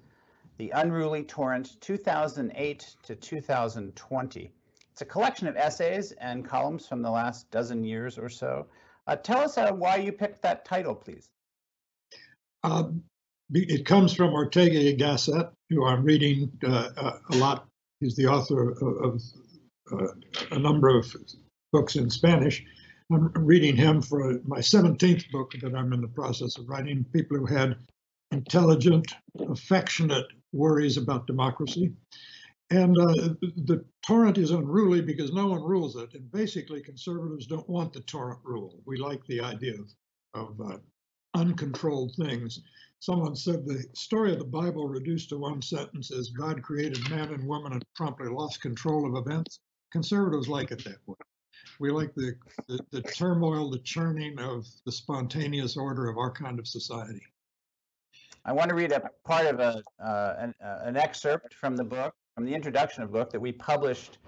The 0.58 0.70
Unruly 0.70 1.24
Torrent 1.24 1.80
2008 1.80 2.96
to 3.02 3.16
2020. 3.16 4.52
It's 4.92 5.02
a 5.02 5.04
collection 5.04 5.48
of 5.48 5.56
essays 5.56 6.12
and 6.12 6.44
columns 6.44 6.86
from 6.86 7.02
the 7.02 7.10
last 7.10 7.50
dozen 7.50 7.82
years 7.82 8.18
or 8.18 8.28
so. 8.28 8.68
Uh, 9.06 9.16
tell 9.16 9.40
us 9.40 9.56
uh, 9.56 9.72
why 9.72 9.96
you 9.96 10.12
picked 10.12 10.42
that 10.42 10.64
title, 10.64 10.94
please. 10.94 11.28
Um, 12.64 13.02
it 13.52 13.86
comes 13.86 14.12
from 14.12 14.32
Ortega 14.32 14.78
y 14.78 14.96
Gasset, 14.98 15.52
who 15.70 15.86
I'm 15.86 16.02
reading 16.02 16.50
uh, 16.64 16.88
uh 16.96 17.18
a 17.30 17.36
lot. 17.36 17.68
He's 18.00 18.16
the 18.16 18.26
author 18.26 18.72
of, 18.72 18.82
of 19.04 19.22
uh, 19.92 20.08
a 20.50 20.58
number 20.58 20.88
of 20.88 21.14
books 21.72 21.96
in 21.96 22.10
Spanish. 22.10 22.64
I'm 23.12 23.30
reading 23.36 23.76
him 23.76 24.02
for 24.02 24.40
my 24.44 24.58
17th 24.58 25.30
book 25.30 25.52
that 25.60 25.74
I'm 25.74 25.92
in 25.92 26.00
the 26.00 26.08
process 26.08 26.58
of 26.58 26.68
writing. 26.68 27.04
People 27.12 27.36
who 27.36 27.46
had 27.46 27.76
intelligent, 28.32 29.14
affectionate 29.48 30.26
worries 30.52 30.96
about 30.96 31.28
democracy. 31.28 31.92
And 32.70 32.98
uh, 32.98 33.34
the 33.64 33.84
torrent 34.04 34.38
is 34.38 34.50
unruly 34.50 35.00
because 35.00 35.32
no 35.32 35.46
one 35.46 35.62
rules 35.62 35.94
it. 35.96 36.14
And 36.14 36.30
basically, 36.32 36.82
conservatives 36.82 37.46
don't 37.46 37.68
want 37.68 37.92
the 37.92 38.00
torrent 38.00 38.40
rule. 38.42 38.82
We 38.86 38.96
like 38.96 39.24
the 39.26 39.40
idea 39.40 39.74
of, 39.74 39.90
of 40.34 40.60
uh, 40.60 40.78
uncontrolled 41.34 42.14
things. 42.16 42.60
Someone 42.98 43.36
said 43.36 43.64
the 43.64 43.84
story 43.94 44.32
of 44.32 44.38
the 44.38 44.44
Bible 44.44 44.88
reduced 44.88 45.28
to 45.28 45.38
one 45.38 45.62
sentence 45.62 46.10
is 46.10 46.30
God 46.30 46.62
created 46.62 47.08
man 47.08 47.32
and 47.32 47.46
woman 47.46 47.72
and 47.72 47.84
promptly 47.94 48.28
lost 48.28 48.62
control 48.62 49.06
of 49.06 49.24
events. 49.24 49.60
Conservatives 49.92 50.48
like 50.48 50.72
it 50.72 50.82
that 50.84 50.98
way. 51.06 51.14
We 51.78 51.90
like 51.90 52.14
the, 52.14 52.34
the, 52.68 52.80
the 52.90 53.02
turmoil, 53.02 53.70
the 53.70 53.78
churning 53.80 54.38
of 54.38 54.66
the 54.84 54.92
spontaneous 54.92 55.76
order 55.76 56.08
of 56.08 56.18
our 56.18 56.32
kind 56.32 56.58
of 56.58 56.66
society. 56.66 57.22
I 58.44 58.52
want 58.52 58.68
to 58.70 58.74
read 58.74 58.92
a 58.92 59.10
part 59.24 59.46
of 59.46 59.60
a, 59.60 59.82
uh, 60.02 60.34
an, 60.38 60.54
uh, 60.64 60.78
an, 60.82 60.96
excerpt 60.96 61.54
from 61.54 61.76
the 61.76 61.84
book, 61.84 62.14
from 62.36 62.44
the 62.44 62.54
introduction 62.54 63.02
of 63.02 63.10
book 63.10 63.30
that 63.30 63.40
we 63.40 63.50
published 63.50 64.18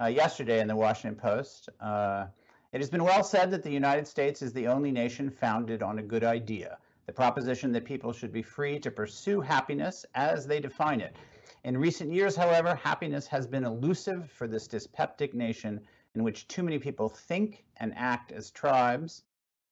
uh, 0.00 0.06
yesterday 0.06 0.60
in 0.60 0.68
the 0.68 0.76
Washington 0.76 1.18
Post. 1.20 1.68
Uh, 1.80 2.26
it 2.70 2.80
has 2.80 2.88
been 2.88 3.02
well 3.02 3.24
said 3.24 3.50
that 3.50 3.64
the 3.64 3.70
United 3.72 4.06
States 4.06 4.40
is 4.40 4.52
the 4.52 4.68
only 4.68 4.92
nation 4.92 5.28
founded 5.28 5.82
on 5.82 5.98
a 5.98 6.02
good 6.02 6.22
idea, 6.22 6.78
the 7.06 7.12
proposition 7.12 7.72
that 7.72 7.84
people 7.84 8.12
should 8.12 8.32
be 8.32 8.40
free 8.40 8.78
to 8.78 8.88
pursue 8.92 9.40
happiness 9.40 10.06
as 10.14 10.46
they 10.46 10.60
define 10.60 11.00
it. 11.00 11.16
In 11.64 11.76
recent 11.76 12.12
years, 12.12 12.36
however, 12.36 12.76
happiness 12.76 13.26
has 13.26 13.48
been 13.48 13.64
elusive 13.64 14.30
for 14.30 14.46
this 14.46 14.68
dyspeptic 14.68 15.34
nation 15.34 15.80
in 16.14 16.22
which 16.22 16.46
too 16.46 16.62
many 16.62 16.78
people 16.78 17.08
think 17.08 17.64
and 17.78 17.92
act 17.96 18.30
as 18.30 18.52
tribes 18.52 19.24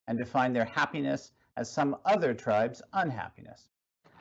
and 0.08 0.18
define 0.18 0.52
their 0.52 0.64
happiness 0.64 1.30
as 1.56 1.70
some 1.70 1.96
other 2.04 2.34
tribe's 2.34 2.82
unhappiness. 2.92 3.68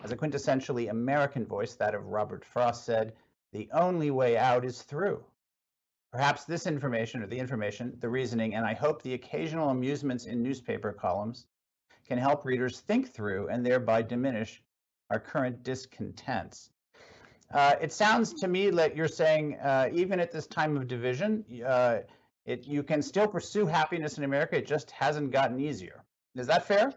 As 0.03 0.11
a 0.11 0.15
quintessentially 0.15 0.91
American 0.91 1.43
voice, 1.43 1.73
that 1.73 1.95
of 1.95 2.05
Robert 2.05 2.45
Frost 2.45 2.85
said, 2.85 3.13
the 3.53 3.69
only 3.71 4.11
way 4.11 4.37
out 4.37 4.65
is 4.65 4.81
through. 4.81 5.23
Perhaps 6.11 6.45
this 6.45 6.67
information, 6.67 7.23
or 7.23 7.27
the 7.27 7.39
information, 7.39 7.95
the 7.99 8.09
reasoning, 8.09 8.55
and 8.55 8.65
I 8.65 8.73
hope 8.73 9.01
the 9.01 9.13
occasional 9.13 9.69
amusements 9.69 10.25
in 10.25 10.43
newspaper 10.43 10.91
columns 10.91 11.45
can 12.07 12.17
help 12.17 12.45
readers 12.45 12.81
think 12.81 13.13
through 13.13 13.47
and 13.47 13.65
thereby 13.65 14.01
diminish 14.01 14.61
our 15.09 15.19
current 15.19 15.63
discontents. 15.63 16.69
Uh, 17.53 17.75
it 17.81 17.93
sounds 17.93 18.33
to 18.33 18.47
me 18.47 18.69
that 18.71 18.95
you're 18.95 19.07
saying, 19.07 19.55
uh, 19.55 19.89
even 19.93 20.19
at 20.19 20.31
this 20.31 20.47
time 20.47 20.75
of 20.75 20.87
division, 20.87 21.45
uh, 21.65 21.99
it, 22.45 22.67
you 22.67 22.83
can 22.83 23.01
still 23.01 23.27
pursue 23.27 23.65
happiness 23.65 24.17
in 24.17 24.23
America. 24.23 24.57
It 24.57 24.67
just 24.67 24.91
hasn't 24.91 25.31
gotten 25.31 25.59
easier. 25.59 26.03
Is 26.35 26.47
that 26.47 26.65
fair? 26.65 26.93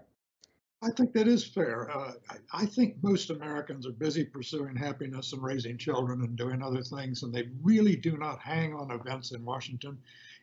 I 0.86 0.90
think 0.90 1.12
that 1.14 1.26
is 1.26 1.44
fair. 1.44 1.90
Uh, 1.90 2.12
I, 2.30 2.62
I, 2.62 2.66
think 2.66 3.02
most 3.02 3.30
Americans 3.30 3.86
are 3.88 3.92
busy 3.92 4.24
pursuing 4.24 4.76
happiness 4.76 5.32
and 5.32 5.42
raising 5.42 5.76
children 5.76 6.22
and 6.22 6.36
doing 6.36 6.62
other 6.62 6.82
things, 6.82 7.24
and 7.24 7.34
they 7.34 7.48
really 7.60 7.96
do 7.96 8.16
not 8.16 8.38
hang 8.38 8.72
on 8.72 8.92
events 8.92 9.32
in 9.32 9.44
Washington. 9.44 9.98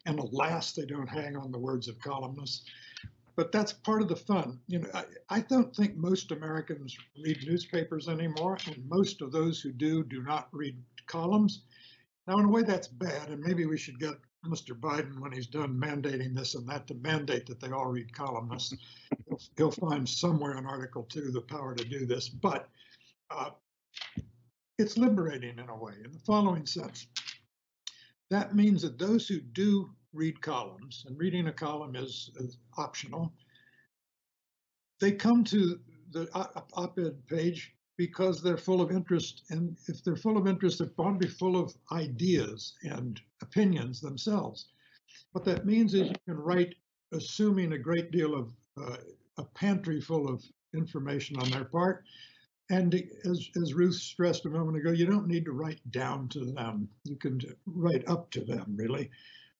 And 0.05 0.19
alas, 0.19 0.73
they 0.73 0.85
don't 0.85 1.07
hang 1.07 1.37
on 1.37 1.51
the 1.51 1.59
words 1.59 1.87
of 1.87 1.97
columnists 1.99 2.69
but 3.35 3.51
that's 3.51 3.73
part 3.73 4.01
of 4.01 4.07
the 4.07 4.15
fun. 4.15 4.59
You 4.67 4.79
know, 4.79 4.89
I, 4.93 5.05
I, 5.29 5.39
don't 5.41 5.75
think 5.75 5.95
most 5.95 6.31
Americans 6.31 6.95
read 7.19 7.39
newspapers 7.47 8.07
anymore, 8.07 8.59
and 8.67 8.87
most 8.87 9.23
of 9.23 9.31
those 9.31 9.59
who 9.59 9.71
do 9.71 10.03
do 10.03 10.21
not 10.21 10.49
read 10.51 10.77
columns. 11.07 11.63
Now, 12.27 12.37
in 12.37 12.45
a 12.45 12.49
way, 12.49 12.61
that's 12.61 12.87
bad, 12.87 13.29
and 13.29 13.41
maybe 13.41 13.65
we 13.65 13.77
should 13.77 13.99
get 13.99 14.17
Mr. 14.45 14.77
Biden, 14.77 15.19
when 15.19 15.31
he's 15.31 15.47
done 15.47 15.79
mandating 15.79 16.35
this 16.35 16.55
and 16.55 16.67
that, 16.67 16.85
to 16.87 16.95
mandate 16.95 17.45
that 17.45 17.59
they 17.61 17.71
all 17.71 17.87
read 17.87 18.13
columnists. 18.13 18.75
He'll, 19.57 19.71
find 19.71 20.07
somewhere 20.07 20.57
in 20.57 20.65
Article 20.65 21.03
2 21.03 21.31
the 21.31 21.41
power 21.41 21.75
to 21.75 21.83
do 21.83 22.05
this, 22.05 22.29
but 22.29 22.69
uh, 23.29 23.51
it's 24.79 24.97
liberating 24.97 25.59
in 25.59 25.69
a 25.69 25.75
way, 25.75 25.93
in 26.03 26.11
the 26.11 26.19
following 26.19 26.65
sense. 26.65 27.07
That 28.29 28.55
means 28.55 28.81
that 28.81 28.97
those 28.97 29.27
who 29.27 29.39
do 29.39 29.89
read 30.13 30.41
columns, 30.41 31.05
and 31.07 31.17
reading 31.17 31.47
a 31.47 31.53
column 31.53 31.95
is, 31.95 32.31
is 32.37 32.57
optional. 32.77 33.33
They 34.99 35.11
come 35.11 35.43
to 35.45 35.79
the 36.11 36.29
op-ed 36.33 37.27
page 37.27 37.73
because 37.97 38.41
they're 38.41 38.57
full 38.57 38.81
of 38.81 38.91
interest, 38.91 39.43
and 39.49 39.77
if 39.87 40.03
they're 40.03 40.15
full 40.15 40.37
of 40.37 40.47
interest, 40.47 40.79
they're 40.79 40.87
probably 40.87 41.27
full 41.27 41.59
of 41.59 41.73
ideas 41.91 42.73
and 42.83 43.19
opinions 43.41 44.01
themselves. 44.01 44.69
What 45.31 45.45
that 45.45 45.65
means 45.65 45.93
is 45.93 46.09
you 46.09 46.15
can 46.25 46.37
write 46.37 46.75
assuming 47.11 47.73
a 47.73 47.77
great 47.77 48.11
deal 48.11 48.35
of 48.35 48.51
uh, 48.81 48.97
a 49.37 49.43
pantry 49.43 49.99
full 50.01 50.29
of 50.29 50.43
information 50.73 51.37
on 51.37 51.49
their 51.49 51.65
part. 51.65 52.03
And 52.69 52.93
as, 53.25 53.49
as 53.61 53.73
Ruth 53.73 53.95
stressed 53.95 54.45
a 54.45 54.49
moment 54.49 54.77
ago, 54.77 54.91
you 54.91 55.05
don't 55.05 55.27
need 55.27 55.45
to 55.45 55.51
write 55.51 55.79
down 55.91 56.29
to 56.29 56.45
them. 56.45 56.87
You 57.03 57.15
can 57.17 57.39
write 57.65 58.07
up 58.07 58.31
to 58.31 58.43
them, 58.43 58.73
really. 58.75 59.09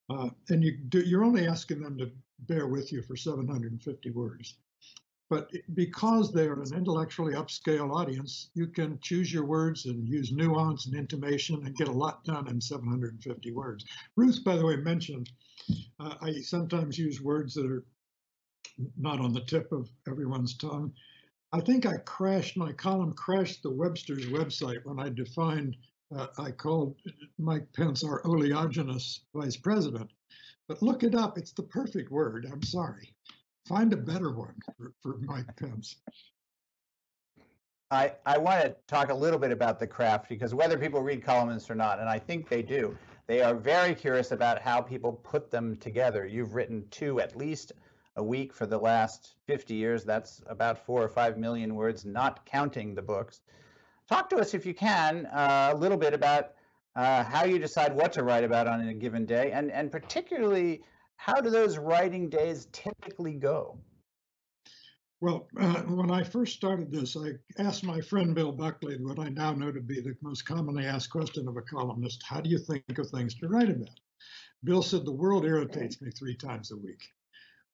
Uh, 0.10 0.30
and 0.50 0.64
you 0.64 0.78
do, 0.78 1.02
you're 1.02 1.24
only 1.24 1.48
asking 1.48 1.82
them 1.82 1.98
to 1.98 2.12
bear 2.40 2.68
with 2.68 2.92
you 2.92 3.02
for 3.02 3.16
750 3.16 4.12
words. 4.12 4.58
But 5.30 5.50
because 5.74 6.32
they're 6.32 6.54
an 6.54 6.76
intellectually 6.76 7.34
upscale 7.34 7.92
audience, 7.92 8.50
you 8.54 8.68
can 8.68 9.00
choose 9.02 9.34
your 9.34 9.46
words 9.46 9.86
and 9.86 10.08
use 10.08 10.32
nuance 10.32 10.86
and 10.86 10.96
intonation 10.96 11.66
and 11.66 11.76
get 11.76 11.88
a 11.88 11.92
lot 11.92 12.24
done 12.24 12.48
in 12.48 12.62
750 12.62 13.52
words. 13.52 13.86
Ruth, 14.16 14.44
by 14.44 14.58
the 14.58 14.66
way, 14.66 14.76
mentioned 14.76 15.32
uh, 16.00 16.16
I 16.22 16.34
sometimes 16.42 17.00
use 17.00 17.22
words 17.22 17.56
that 17.56 17.66
are 17.66 17.84
not 18.98 19.20
on 19.20 19.34
the 19.34 19.42
tip 19.42 19.72
of 19.72 19.90
everyone's 20.08 20.58
tongue. 20.58 20.92
I 21.52 21.60
think 21.60 21.86
I 21.86 21.98
crashed, 22.06 22.58
my 22.58 22.72
column 22.72 23.14
crashed 23.14 23.62
the 23.64 23.72
Webster's 23.72 24.26
website 24.26 24.84
when 24.84 25.00
I 25.00 25.10
defined 25.10 25.78
uh, 26.16 26.28
I 26.38 26.52
called 26.52 26.96
Mike 27.40 27.68
Pence 27.74 28.04
our 28.04 28.22
oleaginous 28.24 29.22
vice 29.34 29.58
president. 29.58 30.12
But 30.68 30.82
look 30.82 31.04
it 31.04 31.16
up. 31.16 31.38
It's 31.38 31.54
the 31.54 31.64
perfect 31.64 32.12
word. 32.12 32.48
I'm 32.52 32.64
sorry. 32.64 33.14
Find 33.68 33.92
a 33.94 33.98
better 33.98 34.32
one 34.32 34.56
for, 34.78 34.94
for 35.02 35.18
Mike 35.20 35.56
Pence. 35.58 35.96
I, 37.92 38.14
I 38.26 38.38
want 38.38 38.64
to 38.64 38.76
talk 38.88 39.10
a 39.10 39.14
little 39.14 39.40
bit 39.40 39.52
about 39.52 39.80
the 39.80 39.88
craft 39.88 40.28
because 40.28 40.54
whether 40.56 40.78
people 40.78 41.02
read 41.02 41.24
columnists 41.24 41.70
or 41.70 41.76
not, 41.76 42.00
and 42.00 42.10
I 42.10 42.18
think 42.18 42.50
they 42.50 42.64
do, 42.64 42.98
they 43.28 43.42
are 43.42 43.54
very 43.54 43.94
curious 43.94 44.32
about 44.32 44.62
how 44.62 44.82
people 44.82 45.14
put 45.14 45.52
them 45.52 45.78
together. 45.78 46.26
You've 46.26 46.56
written 46.56 46.86
two 46.90 47.20
at 47.20 47.38
least 47.38 47.74
a 48.16 48.24
week 48.24 48.54
for 48.54 48.66
the 48.66 48.78
last 48.78 49.36
50 49.48 49.74
years. 49.74 50.04
That's 50.04 50.42
about 50.48 50.86
four 50.86 51.02
or 51.02 51.10
five 51.10 51.38
million 51.38 51.76
words, 51.76 52.06
not 52.06 52.46
counting 52.46 52.96
the 52.96 53.02
books. 53.02 53.42
Talk 54.08 54.30
to 54.30 54.38
us, 54.38 54.54
if 54.54 54.66
you 54.66 54.74
can, 54.74 55.26
uh, 55.28 55.72
a 55.74 55.78
little 55.78 55.98
bit 55.98 56.14
about 56.14 56.54
uh, 56.96 57.24
how 57.24 57.46
you 57.46 57.58
decide 57.58 57.96
what 57.96 58.14
to 58.14 58.24
write 58.24 58.44
about 58.44 58.68
on 58.68 58.88
a 58.88 58.94
given 58.94 59.26
day, 59.26 59.52
and, 59.52 59.72
and 59.72 59.92
particularly 59.92 60.84
how 61.16 61.40
do 61.40 61.50
those 61.50 61.78
writing 61.78 62.30
days 62.30 62.68
typically 62.72 63.34
go? 63.34 63.78
Well, 65.22 65.48
uh, 65.58 65.84
when 65.84 66.12
I 66.12 66.22
first 66.22 66.54
started 66.54 66.92
this, 66.92 67.16
I 67.16 67.32
asked 67.58 67.86
my 67.86 68.02
friend 68.02 68.36
Bill 68.36 68.52
Buckley 68.52 68.98
what 68.98 69.20
I 69.20 69.30
now 69.30 69.54
know 69.54 69.72
to 69.72 69.80
be 69.80 70.02
the 70.02 70.16
most 70.22 70.42
commonly 70.46 70.86
asked 70.86 71.12
question 71.12 71.48
of 71.48 71.56
a 71.56 71.62
columnist 71.62 72.22
How 72.28 72.42
do 72.42 72.50
you 72.50 72.60
think 72.60 72.98
of 72.98 73.10
things 73.10 73.34
to 73.36 73.48
write 73.48 73.70
about? 73.70 74.00
Bill 74.66 74.82
said, 74.82 75.06
The 75.06 75.14
world 75.14 75.46
irritates 75.46 76.02
me 76.02 76.12
three 76.12 76.36
times 76.36 76.72
a 76.72 76.78
week. 76.78 77.02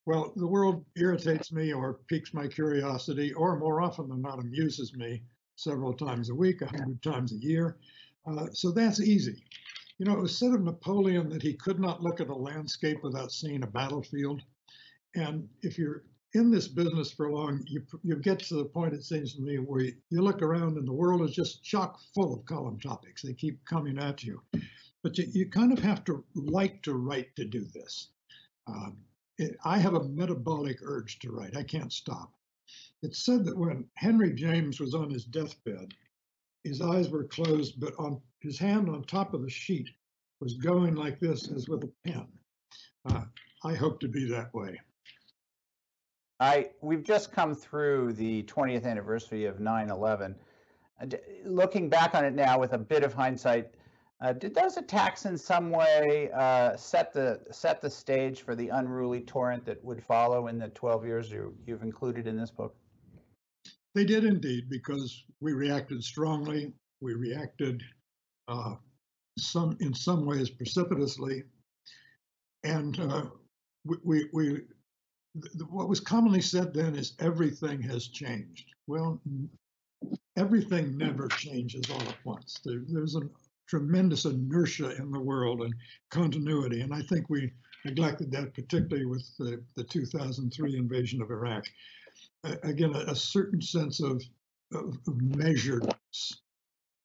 Well, 0.10 0.34
the 0.36 0.48
world 0.48 0.84
irritates 0.96 1.52
me 1.52 1.72
or 1.72 2.00
piques 2.08 2.34
my 2.34 2.48
curiosity, 2.48 3.32
or 3.34 3.60
more 3.60 3.80
often 3.80 4.10
than 4.10 4.24
not, 4.24 4.40
amuses 4.40 4.96
me 4.96 5.22
several 5.56 5.94
times 5.94 6.32
a 6.32 6.36
week, 6.36 6.64
a 6.64 6.66
hundred 6.66 7.04
times 7.04 7.32
a 7.32 7.36
year. 7.36 7.78
Uh, 8.26 8.48
so 8.52 8.72
that's 8.72 9.00
easy. 9.00 9.44
You 10.00 10.08
know, 10.08 10.14
it 10.14 10.22
was 10.22 10.36
said 10.36 10.54
of 10.54 10.64
Napoleon 10.64 11.30
that 11.30 11.44
he 11.44 11.54
could 11.54 11.80
not 11.80 12.02
look 12.02 12.20
at 12.20 12.30
a 12.30 12.36
landscape 12.36 13.04
without 13.04 13.32
seeing 13.32 13.62
a 13.62 13.68
battlefield. 13.68 14.42
And 15.14 15.48
if 15.62 15.78
you're 15.78 16.06
in 16.34 16.50
this 16.50 16.68
business 16.68 17.12
for 17.12 17.32
long, 17.32 17.64
you 17.68 17.84
you 18.02 18.16
get 18.16 18.40
to 18.40 18.56
the 18.56 18.66
point, 18.66 18.96
it 18.96 19.04
seems 19.04 19.36
to 19.36 19.44
me, 19.44 19.58
where 19.58 19.82
you, 19.82 19.94
you 20.10 20.24
look 20.24 20.42
around 20.42 20.76
and 20.80 20.88
the 20.88 20.92
world 20.92 21.22
is 21.22 21.36
just 21.36 21.64
chock 21.64 22.00
full 22.16 22.34
of 22.34 22.46
column 22.48 22.80
topics. 22.80 23.22
They 23.22 23.34
keep 23.34 23.64
coming 23.66 24.00
at 24.00 24.24
you. 24.24 24.42
But 25.04 25.20
you, 25.20 25.28
you 25.34 25.52
kind 25.52 25.72
of 25.72 25.78
have 25.78 26.04
to 26.06 26.26
like 26.34 26.82
to 26.82 26.96
write 26.96 27.36
to 27.36 27.46
do 27.46 27.64
this. 27.76 28.10
Um, 28.66 28.98
I 29.64 29.78
have 29.78 29.94
a 29.94 30.04
metabolic 30.04 30.80
urge 30.82 31.20
to 31.20 31.32
write. 31.32 31.56
I 31.56 31.64
can't 31.64 31.94
stop. 31.94 32.32
It's 33.02 33.26
said 33.26 33.46
that 33.46 33.58
when 33.58 33.86
Henry 33.96 34.34
James 34.34 34.80
was 34.80 34.94
on 34.94 35.10
his 35.10 35.26
deathbed, 35.26 35.94
his 36.64 36.82
eyes 36.82 37.10
were 37.10 37.24
closed, 37.24 37.80
but 37.80 37.94
on 37.98 38.22
his 38.42 38.60
hand 38.60 38.90
on 38.90 39.04
top 39.04 39.34
of 39.34 39.42
the 39.42 39.50
sheet 39.50 39.90
was 40.42 40.56
going 40.56 40.96
like 40.96 41.20
this, 41.20 41.50
as 41.52 41.68
with 41.70 41.84
a 41.84 41.92
pen. 42.06 42.28
Uh, 43.06 43.24
I 43.64 43.74
hope 43.74 44.00
to 44.02 44.08
be 44.08 44.26
that 44.30 44.54
way. 44.54 44.80
I 46.40 46.70
we've 46.82 47.04
just 47.04 47.32
come 47.32 47.54
through 47.54 48.14
the 48.14 48.44
20th 48.44 48.86
anniversary 48.86 49.46
of 49.46 49.58
9/11. 49.58 50.36
Uh, 51.02 51.06
looking 51.46 51.90
back 51.90 52.16
on 52.16 52.24
it 52.24 52.34
now 52.34 52.60
with 52.60 52.74
a 52.74 52.78
bit 52.78 53.04
of 53.04 53.14
hindsight, 53.14 53.74
uh, 54.22 54.34
did 54.34 54.54
those 54.54 54.76
attacks 54.76 55.26
in 55.26 55.38
some 55.38 55.70
way 55.70 56.30
uh, 56.36 56.76
set 56.76 57.14
the 57.14 57.40
set 57.52 57.82
the 57.82 57.90
stage 57.90 58.42
for 58.42 58.54
the 58.54 58.68
unruly 58.70 59.22
torrent 59.22 59.66
that 59.66 59.84
would 59.84 60.04
follow 60.04 60.48
in 60.48 60.60
the 60.60 60.68
12 60.70 61.06
years 61.06 61.32
you, 61.32 61.56
you've 61.66 61.84
included 61.84 62.28
in 62.28 62.38
this 62.38 62.52
book? 62.52 62.76
They 63.96 64.04
did 64.04 64.26
indeed, 64.26 64.70
because 64.70 65.24
we 65.40 65.54
reacted 65.54 66.04
strongly. 66.04 66.74
We 67.02 67.14
reacted 67.14 67.82
uh, 68.50 68.76
some 69.38 69.78
in 69.80 69.94
some 69.94 70.26
ways 70.26 70.50
precipitously, 70.50 71.44
and 72.66 73.00
uh, 73.00 73.24
we, 73.86 73.98
we, 74.04 74.30
we 74.34 74.62
what 75.70 75.88
was 75.88 76.02
commonly 76.02 76.42
said 76.42 76.74
then 76.74 76.96
is 76.96 77.14
everything 77.20 77.82
has 77.84 78.08
changed. 78.08 78.66
Well, 78.88 79.22
everything 80.38 80.98
never 80.98 81.30
changes 81.30 81.90
all 81.90 82.02
at 82.02 82.26
once. 82.26 82.60
There, 82.66 82.82
there's 82.88 83.16
a 83.16 83.22
tremendous 83.70 84.26
inertia 84.26 84.96
in 84.98 85.12
the 85.12 85.20
world 85.20 85.62
and 85.62 85.74
continuity, 86.10 86.82
and 86.82 86.94
I 86.94 87.02
think 87.04 87.30
we 87.30 87.52
neglected 87.86 88.32
that 88.32 88.54
particularly 88.54 89.06
with 89.06 89.26
the, 89.38 89.64
the 89.76 89.84
2003 89.84 90.78
invasion 90.78 91.22
of 91.22 91.32
Iraq. 91.32 91.66
Uh, 92.44 92.56
again, 92.64 92.94
a, 92.96 93.12
a, 93.12 93.16
certain 93.16 93.62
sense 93.62 94.02
of, 94.02 94.22
of, 94.74 94.98
of 95.08 95.14
measuredness 95.16 96.34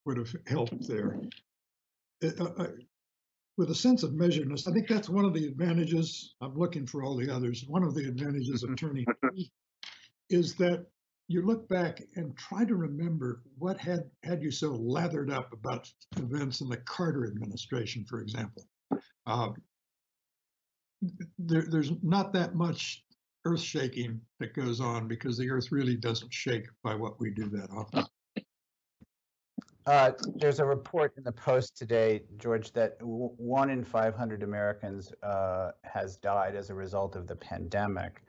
would 0.05 0.17
have 0.17 0.35
helped 0.47 0.87
there. 0.89 1.21
Uh, 2.25 2.67
with 3.57 3.71
a 3.71 3.75
sense 3.75 4.03
of 4.03 4.13
measuredness. 4.13 4.67
I 4.69 4.73
think 4.73 4.89
that's 4.89 5.09
one 5.09 5.25
of 5.25 5.33
the 5.33 5.47
advantages. 5.47 6.35
I'm 6.41 6.57
looking 6.57 6.87
for 6.87 7.05
all 7.05 7.17
the 7.17 7.31
others. 7.31 7.65
One 7.69 7.85
of 7.85 7.95
the 7.95 8.09
advantages 8.09 8.65
of 8.65 8.75
turning 8.77 9.07
is 10.31 10.55
that 10.57 10.87
you 11.29 11.43
look 11.43 11.69
back 11.69 12.03
and 12.17 12.37
try 12.37 12.65
to 12.65 12.77
remember 12.77 13.43
what 13.59 13.79
had 13.79 14.11
had 14.23 14.43
you 14.43 14.51
so 14.51 14.73
lathered 14.73 15.31
up 15.31 15.53
about 15.53 15.91
events 16.17 16.61
in 16.61 16.69
the 16.69 16.77
Carter 16.79 17.27
administration, 17.27 18.05
for 18.05 18.21
example. 18.21 18.65
Uh, 19.27 19.51
there, 21.39 21.65
there's 21.69 21.93
not 22.03 22.33
that 22.33 22.55
much 22.55 23.05
earth 23.47 23.61
shaking 23.61 24.21
that 24.41 24.55
goes 24.55 24.81
on 24.81 25.09
because 25.09 25.37
the 25.37 25.51
earth 25.51 25.71
really 25.71 25.97
doesn't 25.97 26.33
shake 26.33 26.67
by 26.83 26.95
what 26.95 27.21
we 27.21 27.31
do 27.31 27.49
that 27.51 27.71
often. 27.71 28.05
Uh, 29.87 30.13
there's 30.37 30.61
a 30.61 30.65
report 30.65 31.13
in 31.19 31.23
the 31.23 31.33
Post 31.33 31.77
today, 31.77 32.23
George, 32.39 32.73
that 32.73 32.99
w- 33.01 33.35
one 33.37 33.69
in 33.69 33.85
500 33.85 34.43
Americans 34.43 35.13
uh, 35.23 35.73
has 35.83 36.17
died 36.17 36.57
as 36.57 36.71
a 36.71 36.75
result 36.75 37.17
of 37.17 37.27
the 37.27 37.37
pandemic. 37.37 38.23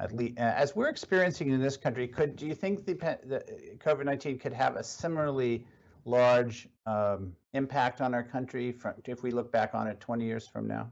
At 0.00 0.12
least, 0.12 0.38
as 0.38 0.74
we're 0.74 0.88
experiencing 0.88 1.50
in 1.50 1.60
this 1.60 1.76
country, 1.76 2.08
could 2.08 2.36
do 2.36 2.46
you 2.46 2.54
think 2.54 2.84
the, 2.86 2.94
the 2.94 3.44
COVID-19 3.78 4.40
could 4.40 4.52
have 4.52 4.76
a 4.76 4.82
similarly 4.82 5.64
large 6.04 6.68
um, 6.86 7.32
impact 7.54 8.00
on 8.00 8.14
our 8.14 8.22
country 8.22 8.72
from, 8.72 8.94
if 9.04 9.22
we 9.22 9.30
look 9.30 9.52
back 9.52 9.74
on 9.74 9.86
it 9.86 10.00
20 10.00 10.24
years 10.24 10.46
from 10.46 10.66
now? 10.66 10.90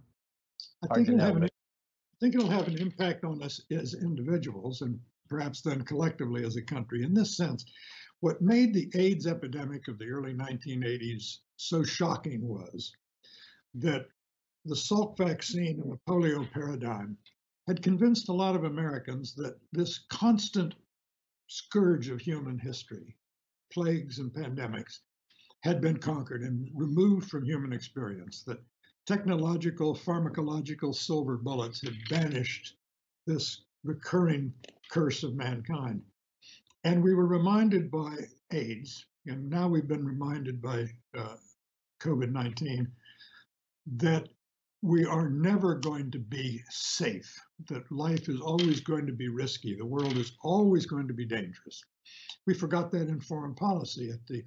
I 0.89 0.95
think, 0.95 1.09
it'll 1.09 1.21
have 1.21 1.37
an, 1.37 1.45
I 1.45 1.49
think 2.21 2.35
it'll 2.35 2.51
have 2.51 2.69
an 2.69 2.79
impact 2.79 3.25
on 3.25 3.43
us 3.43 3.61
as 3.71 3.95
individuals 3.95 4.83
and 4.83 4.99
perhaps 5.29 5.63
then 5.63 5.83
collectively 5.83 6.45
as 6.45 6.57
a 6.57 6.63
country. 6.63 7.03
In 7.03 7.15
this 7.15 7.37
sense, 7.37 7.65
what 8.21 8.43
made 8.43 8.75
the 8.75 8.91
AIDS 8.95 9.27
epidemic 9.27 9.89
of 9.89 9.99
the 9.99 10.07
early 10.07 10.35
1980s 10.35 11.39
so 11.57 11.83
shocking 11.83 12.47
was 12.47 12.93
that 13.75 14.07
the 14.65 14.75
Salk 14.75 15.17
vaccine 15.17 15.81
and 15.81 15.93
the 15.93 15.99
polio 16.09 16.51
paradigm 16.53 17.17
had 17.71 17.85
convinced 17.85 18.29
a 18.29 18.33
lot 18.33 18.57
of 18.57 18.65
Americans 18.65 19.33
that 19.33 19.57
this 19.71 20.01
constant 20.11 20.75
scourge 21.47 22.09
of 22.09 22.21
human 22.21 22.59
history, 22.59 23.17
plagues 23.73 24.19
and 24.19 24.33
pandemics, 24.33 24.99
had 25.63 25.81
been 25.81 25.97
conquered 25.97 26.43
and 26.43 26.69
removed 26.75 27.31
from 27.31 27.45
human 27.45 27.73
experience, 27.73 28.43
that 28.43 28.59
technological, 29.07 29.95
pharmacological 29.95 30.93
silver 30.93 31.37
bullets 31.37 31.81
had 31.81 31.95
banished 32.09 32.75
this 33.29 33.63
recurring 33.85 34.53
curse 34.91 35.23
of 35.23 35.37
mankind. 35.37 36.03
And 36.83 37.01
we 37.05 37.15
were 37.15 37.29
reminded 37.29 37.89
by 37.89 38.17
AIDS, 38.51 39.07
and 39.27 39.49
now 39.49 39.69
we've 39.69 39.87
been 39.87 40.05
reminded 40.05 40.61
by 40.61 40.87
uh, 41.17 41.37
COVID 42.03 42.33
19, 42.33 42.91
that 43.99 44.29
we 44.83 45.05
are 45.05 45.29
never 45.29 45.75
going 45.75 46.11
to 46.11 46.19
be 46.19 46.63
safe, 46.71 47.35
that 47.69 47.91
life 47.93 48.29
is 48.29 48.41
always 48.41 48.81
going 48.81 49.07
to 49.07 49.13
be 49.13 49.29
risky, 49.29 49.75
the 49.75 49.85
world 49.85 50.17
is 50.17 50.33
always 50.43 50.87
going 50.87 51.07
to 51.09 51.15
be 51.15 51.27
dangerous. 51.27 51.85
We 52.47 52.55
forgot 52.55 52.91
that 52.93 53.09
in 53.09 53.21
foreign 53.21 53.55
policy. 53.55 54.11
At 54.11 54.27
the 54.27 54.45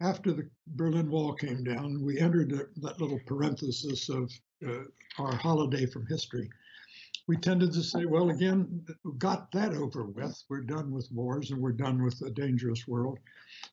after 0.00 0.32
the 0.32 0.48
Berlin 0.66 1.10
Wall 1.10 1.32
came 1.32 1.64
down, 1.64 2.02
we 2.02 2.18
entered 2.18 2.50
that 2.50 3.00
little 3.00 3.20
parenthesis 3.26 4.08
of 4.08 4.30
uh, 4.66 4.84
our 5.18 5.34
holiday 5.36 5.86
from 5.86 6.06
history 6.06 6.50
we 7.28 7.36
tended 7.36 7.72
to 7.72 7.82
say, 7.82 8.04
well, 8.04 8.30
again, 8.30 8.84
got 9.18 9.50
that 9.52 9.74
over 9.74 10.04
with. 10.04 10.42
We're 10.48 10.60
done 10.60 10.92
with 10.92 11.10
wars 11.12 11.50
and 11.50 11.60
we're 11.60 11.72
done 11.72 12.02
with 12.02 12.20
a 12.22 12.30
dangerous 12.30 12.86
world. 12.86 13.18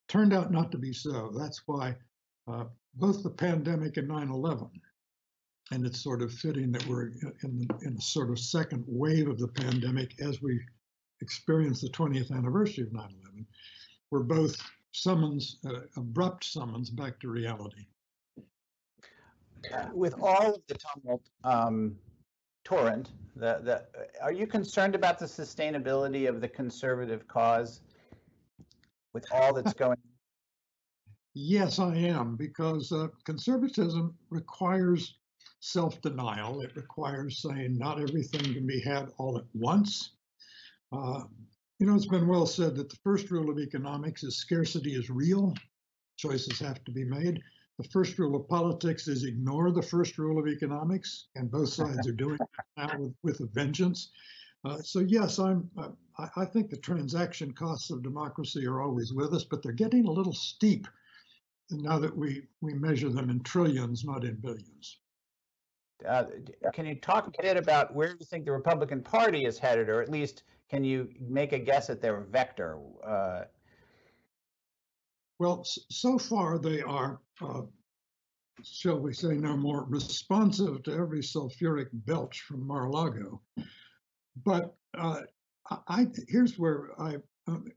Turned 0.08 0.34
out 0.34 0.52
not 0.52 0.71
to 0.71 0.78
be 0.78 0.91
so. 0.91 1.32
That's 1.38 1.62
why 1.67 1.95
uh, 2.47 2.65
both 2.95 3.21
the 3.21 3.30
pandemic 3.30 3.97
and 3.97 4.08
9 4.08 4.30
11, 4.30 4.69
and 5.73 5.88
it's 5.88 6.03
sort 6.03 6.21
of 6.21 6.31
fitting 6.31 6.71
that 6.71 6.86
we're 6.88 7.07
in, 7.43 7.67
in 7.81 7.97
a 7.97 8.01
sort 8.01 8.29
of 8.29 8.38
second 8.38 8.83
wave 8.88 9.27
of 9.27 9.39
the 9.39 9.47
pandemic 9.47 10.13
as 10.21 10.39
we 10.39 10.59
experience 11.21 11.81
the 11.81 11.89
20th 11.89 12.31
anniversary 12.31 12.83
of 12.83 12.93
9 12.93 13.03
11, 13.23 13.45
We're 14.12 14.19
both 14.19 14.55
summons, 14.91 15.57
uh, 15.65 15.79
abrupt 15.97 16.43
summons 16.43 16.91
back 16.91 17.19
to 17.21 17.27
reality. 17.27 17.88
With 19.93 20.13
all 20.21 20.55
of 20.55 20.62
the 20.67 20.77
tumult, 20.77 21.23
um, 21.43 21.95
torrent, 22.63 23.09
the, 23.36 23.59
the, 23.63 23.86
are 24.21 24.31
you 24.31 24.45
concerned 24.45 24.93
about 24.93 25.17
the 25.17 25.25
sustainability 25.25 26.29
of 26.29 26.39
the 26.39 26.47
conservative 26.47 27.27
cause 27.27 27.81
with 29.13 29.25
all 29.31 29.53
that's 29.53 29.73
going 29.73 29.97
Yes, 31.36 31.79
I 31.79 31.95
am, 31.95 32.36
because 32.36 32.91
uh, 32.91 33.07
conservatism 33.25 34.15
requires 34.29 35.15
self 35.63 36.02
denial. 36.02 36.60
It 36.62 36.76
requires 36.76 37.41
saying 37.41 37.78
not 37.78 38.02
everything 38.02 38.54
can 38.54 38.67
be 38.67 38.82
had 38.82 39.10
all 39.17 39.38
at 39.38 39.45
once. 39.54 40.12
Uh, 40.91 41.23
you 41.80 41.88
know, 41.88 41.95
it's 41.95 42.06
been 42.06 42.28
well 42.28 42.45
said 42.45 42.76
that 42.76 42.89
the 42.89 42.99
first 43.04 43.32
rule 43.32 43.49
of 43.49 43.58
economics 43.58 44.23
is 44.23 44.38
scarcity 44.38 44.93
is 44.93 45.10
real, 45.10 45.54
choices 46.17 46.60
have 46.60 46.84
to 46.84 46.91
be 46.91 47.06
made. 47.06 47.41
The 47.80 47.88
first 47.89 48.19
rule 48.19 48.36
of 48.36 48.47
politics 48.49 49.08
is 49.08 49.23
ignore 49.23 49.71
the 49.71 49.82
first 49.82 50.17
rule 50.17 50.38
of 50.38 50.47
economics, 50.47 51.28
and 51.36 51.49
both 51.49 51.69
sides 51.69 52.08
are 52.08 52.12
doing 52.12 52.38
it 52.39 52.65
now 52.78 52.99
with, 52.99 53.15
with 53.23 53.39
a 53.39 53.47
vengeance. 53.54 54.12
Uh, 54.65 54.82
so 54.82 54.99
yes, 54.99 55.39
I'm. 55.39 55.69
Uh, 55.78 55.89
I, 56.17 56.41
I 56.41 56.45
think 56.45 56.69
the 56.69 56.78
transaction 56.78 57.54
costs 57.54 57.89
of 57.89 58.04
democracy 58.04 58.67
are 58.67 58.82
always 58.82 59.13
with 59.13 59.34
us, 59.34 59.45
but 59.45 59.63
they're 59.63 59.71
getting 59.71 60.06
a 60.06 60.12
little 60.12 60.34
steep 60.34 60.88
now 61.71 61.99
that 61.99 62.15
we 62.15 62.43
we 62.62 62.73
measure 62.73 63.10
them 63.10 63.30
in 63.30 63.41
trillions, 63.43 64.04
not 64.04 64.26
in 64.26 64.36
billions. 64.36 64.99
Uh, 66.08 66.25
can 66.73 66.86
you 66.86 66.95
talk 66.95 67.27
a 67.27 67.41
bit 67.41 67.58
about 67.58 67.95
where 67.95 68.10
you 68.19 68.25
think 68.25 68.45
the 68.45 68.51
Republican 68.51 69.01
Party 69.01 69.45
is 69.45 69.58
headed, 69.58 69.89
or 69.89 70.01
at 70.01 70.10
least 70.10 70.43
can 70.69 70.84
you 70.84 71.10
make 71.19 71.53
a 71.53 71.60
guess 71.60 71.89
at 71.89 72.01
their 72.01 72.21
vector? 72.21 72.79
Uh, 73.06 73.43
well, 75.39 75.63
so 75.63 76.17
far 76.17 76.58
they 76.58 76.82
are, 76.82 77.19
uh, 77.41 77.62
shall 78.63 78.99
we 78.99 79.13
say, 79.13 79.34
no 79.34 79.58
more 79.58 79.86
responsive 79.86 80.84
to 80.84 80.93
every 80.93 81.21
sulfuric 81.21 81.88
belch 81.93 82.41
from 82.41 82.65
Mar-a-Lago. 82.65 83.41
But 84.43 84.75
uh, 84.97 85.21
I, 85.88 86.08
here's 86.27 86.58
where 86.58 86.89
I 86.99 87.17
um, 87.47 87.71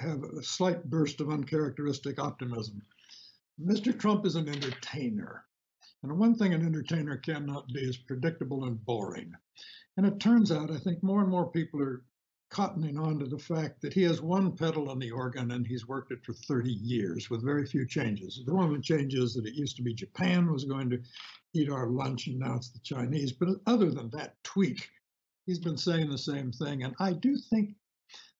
have 0.00 0.22
a 0.22 0.42
slight 0.42 0.84
burst 0.84 1.20
of 1.20 1.30
uncharacteristic 1.30 2.18
optimism. 2.18 2.82
Mr. 3.60 3.98
Trump 3.98 4.26
is 4.26 4.36
an 4.36 4.48
entertainer. 4.48 5.44
And 6.02 6.18
one 6.18 6.34
thing 6.34 6.52
an 6.52 6.66
entertainer 6.66 7.16
cannot 7.16 7.68
be 7.68 7.80
is 7.80 7.96
predictable 7.96 8.64
and 8.64 8.84
boring. 8.84 9.32
And 9.96 10.06
it 10.06 10.18
turns 10.18 10.50
out, 10.50 10.70
I 10.70 10.78
think 10.78 11.02
more 11.02 11.20
and 11.20 11.30
more 11.30 11.50
people 11.50 11.80
are 11.80 12.02
cottoning 12.50 12.98
on 13.00 13.18
to 13.18 13.26
the 13.26 13.38
fact 13.38 13.80
that 13.80 13.94
he 13.94 14.02
has 14.02 14.20
one 14.20 14.54
pedal 14.54 14.90
on 14.90 14.98
the 14.98 15.10
organ 15.10 15.52
and 15.52 15.66
he's 15.66 15.88
worked 15.88 16.12
it 16.12 16.24
for 16.24 16.34
30 16.34 16.70
years 16.70 17.30
with 17.30 17.44
very 17.44 17.64
few 17.66 17.86
changes. 17.86 18.42
The 18.44 18.52
only 18.52 18.80
change 18.80 19.14
is 19.14 19.34
that 19.34 19.46
it 19.46 19.54
used 19.54 19.76
to 19.76 19.82
be 19.82 19.94
Japan 19.94 20.52
was 20.52 20.64
going 20.64 20.90
to 20.90 21.00
eat 21.54 21.70
our 21.70 21.86
lunch 21.86 22.26
and 22.26 22.38
now 22.38 22.56
it's 22.56 22.70
the 22.70 22.80
Chinese. 22.80 23.32
But 23.32 23.48
other 23.66 23.90
than 23.90 24.10
that 24.10 24.34
tweak, 24.44 24.90
he's 25.46 25.58
been 25.58 25.78
saying 25.78 26.10
the 26.10 26.18
same 26.18 26.52
thing. 26.52 26.82
And 26.82 26.94
I 27.00 27.12
do 27.12 27.36
think 27.36 27.74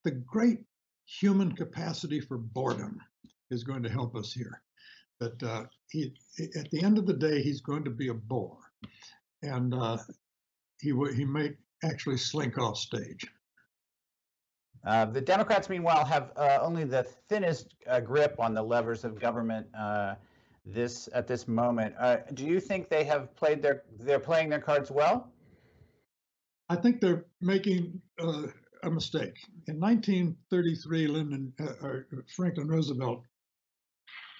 the 0.04 0.10
great 0.10 0.64
human 1.06 1.52
capacity 1.52 2.20
for 2.20 2.38
boredom 2.38 3.00
is 3.50 3.64
going 3.64 3.82
to 3.82 3.90
help 3.90 4.14
us 4.14 4.32
here. 4.32 4.62
That 5.22 5.42
uh, 5.48 5.64
he, 5.88 6.12
at 6.56 6.68
the 6.72 6.82
end 6.82 6.98
of 6.98 7.06
the 7.06 7.12
day, 7.12 7.42
he's 7.42 7.60
going 7.60 7.84
to 7.84 7.90
be 7.90 8.08
a 8.08 8.14
bore. 8.14 8.58
And 9.42 9.72
uh, 9.72 9.98
he, 10.80 10.92
he 11.14 11.24
may 11.24 11.52
actually 11.84 12.16
slink 12.16 12.58
off 12.58 12.76
stage. 12.76 13.24
Uh, 14.84 15.04
the 15.04 15.20
Democrats, 15.20 15.68
meanwhile, 15.68 16.04
have 16.04 16.32
uh, 16.36 16.58
only 16.60 16.82
the 16.82 17.04
thinnest 17.28 17.74
uh, 17.86 18.00
grip 18.00 18.34
on 18.40 18.52
the 18.52 18.62
levers 18.62 19.04
of 19.04 19.20
government 19.20 19.64
uh, 19.78 20.14
this 20.66 21.08
at 21.14 21.28
this 21.28 21.46
moment. 21.46 21.94
Uh, 22.00 22.16
do 22.34 22.44
you 22.44 22.58
think 22.58 22.88
they 22.88 23.04
have 23.04 23.34
played 23.36 23.62
their 23.62 23.84
they're 24.00 24.18
playing 24.18 24.48
their 24.48 24.60
cards 24.60 24.90
well? 24.90 25.30
I 26.68 26.74
think 26.76 27.00
they're 27.00 27.26
making 27.40 28.00
uh, 28.20 28.46
a 28.82 28.90
mistake. 28.90 29.36
In 29.68 29.78
1933, 29.78 31.06
Lyndon 31.06 31.52
Franklin 32.34 32.66
Roosevelt, 32.66 33.22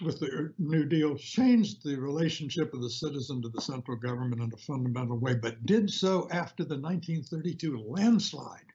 with 0.03 0.21
the 0.21 0.53
New 0.59 0.85
Deal, 0.85 1.17
changed 1.17 1.85
the 1.85 1.97
relationship 1.97 2.75
of 2.75 2.83
the 2.83 2.91
citizen 2.91 3.41
to 3.43 3.49
the 3.49 3.61
central 3.61 3.97
government 3.97 4.43
in 4.43 4.53
a 4.53 4.57
fundamental 4.57 5.19
way, 5.19 5.35
but 5.35 5.65
did 5.65 5.91
so 5.91 6.29
after 6.31 6.65
the 6.65 6.79
1932 6.79 7.79
landslide 7.79 8.73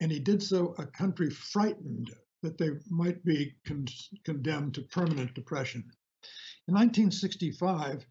and 0.00 0.12
he 0.12 0.18
did 0.18 0.42
so 0.42 0.74
a 0.78 0.86
country 0.86 1.30
frightened 1.30 2.10
that 2.42 2.58
they 2.58 2.70
might 2.90 3.24
be 3.24 3.54
con- 3.66 3.86
condemned 4.24 4.74
to 4.74 4.82
permanent 4.82 5.34
depression. 5.34 5.80
In 6.68 6.74
1965, 6.74 8.04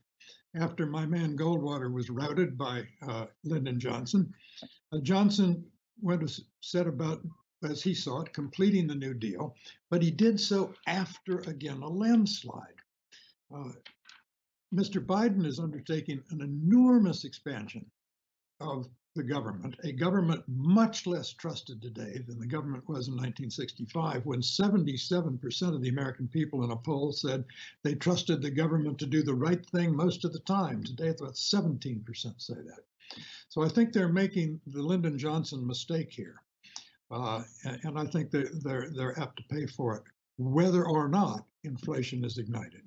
after 0.55 0.85
my 0.85 1.05
man 1.05 1.37
Goldwater 1.37 1.93
was 1.93 2.09
routed 2.09 2.57
by 2.57 2.87
uh, 3.07 3.25
Lyndon 3.43 3.79
Johnson, 3.79 4.33
uh, 4.91 4.99
Johnson 5.01 5.65
went 6.01 6.27
to 6.27 6.41
set 6.61 6.87
about, 6.87 7.21
as 7.63 7.81
he 7.81 7.93
saw 7.93 8.21
it, 8.21 8.33
completing 8.33 8.87
the 8.87 8.95
New 8.95 9.13
Deal, 9.13 9.55
but 9.89 10.01
he 10.01 10.11
did 10.11 10.39
so 10.39 10.73
after 10.87 11.39
again 11.39 11.81
a 11.81 11.89
landslide. 11.89 12.81
Uh, 13.53 13.71
Mr. 14.73 15.03
Biden 15.03 15.45
is 15.45 15.59
undertaking 15.59 16.21
an 16.31 16.41
enormous 16.41 17.23
expansion 17.23 17.89
of 18.59 18.89
the 19.15 19.23
government, 19.23 19.75
a 19.83 19.93
government 19.93 20.43
much 20.47 21.07
less 21.07 21.31
trusted 21.31 21.81
today 21.81 22.21
than 22.27 22.37
the 22.37 22.45
government 22.45 22.83
was 22.89 23.07
in 23.07 23.13
1965, 23.13 24.25
when 24.25 24.41
77% 24.41 25.73
of 25.73 25.81
the 25.81 25.89
American 25.89 26.27
people 26.27 26.63
in 26.65 26.71
a 26.71 26.75
poll 26.75 27.13
said 27.13 27.45
they 27.83 27.95
trusted 27.95 28.41
the 28.41 28.51
government 28.51 28.99
to 28.99 29.05
do 29.05 29.23
the 29.23 29.33
right 29.33 29.65
thing 29.67 29.95
most 29.95 30.25
of 30.25 30.33
the 30.33 30.39
time. 30.39 30.83
Today, 30.83 31.07
it's 31.07 31.21
about 31.21 31.35
17% 31.35 32.05
say 32.41 32.55
that. 32.55 32.83
So 33.47 33.63
I 33.63 33.69
think 33.69 33.93
they're 33.93 34.09
making 34.09 34.59
the 34.67 34.81
Lyndon 34.81 35.17
Johnson 35.17 35.65
mistake 35.65 36.11
here. 36.11 36.41
Uh, 37.11 37.43
and 37.63 37.99
I 37.99 38.05
think 38.05 38.31
they're, 38.31 38.49
they're, 38.63 39.19
apt 39.19 39.37
to 39.37 39.43
pay 39.49 39.65
for 39.67 39.95
it, 39.97 40.03
whether 40.37 40.85
or 40.85 41.07
not 41.07 41.45
inflation 41.63 42.25
is 42.25 42.37
ignited. 42.37 42.81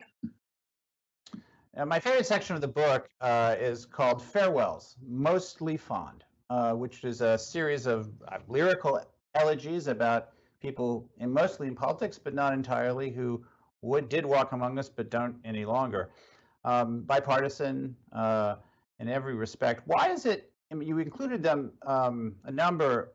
Uh, 1.77 1.87
my 1.87 2.01
favorite 2.01 2.27
section 2.27 2.57
of 2.57 2.61
the 2.61 2.69
book 2.69 3.09
uh, 3.21 3.55
is 3.59 3.87
called 3.87 4.21
Farewells, 4.21 4.97
Mostly 5.07 5.77
Fond, 5.77 6.25
uh, 6.51 6.73
which 6.73 7.05
is 7.05 7.21
a 7.21 7.39
series 7.39 7.87
of 7.87 8.11
uh, 8.27 8.39
lyrical 8.49 9.01
elegies 9.37 9.87
about 9.87 10.31
people, 10.61 11.09
mostly 11.21 11.69
in 11.69 11.77
politics, 11.77 12.19
but 12.19 12.35
not 12.35 12.53
entirely, 12.53 13.11
who 13.11 13.45
would 13.83 14.09
did 14.09 14.27
walk 14.27 14.51
among 14.51 14.77
us 14.79 14.89
but 14.89 15.11
don't 15.11 15.37
any 15.45 15.65
longer. 15.65 16.11
Um, 16.65 17.03
bipartisan 17.03 17.95
uh, 18.13 18.57
in 18.99 19.09
every 19.09 19.35
respect. 19.35 19.83
Why 19.87 20.11
is 20.11 20.27
it? 20.27 20.51
I 20.73 20.75
mean, 20.75 20.89
you 20.89 20.99
included 20.99 21.43
them 21.43 21.71
um, 21.87 22.35
a 22.45 22.51
number 22.51 23.13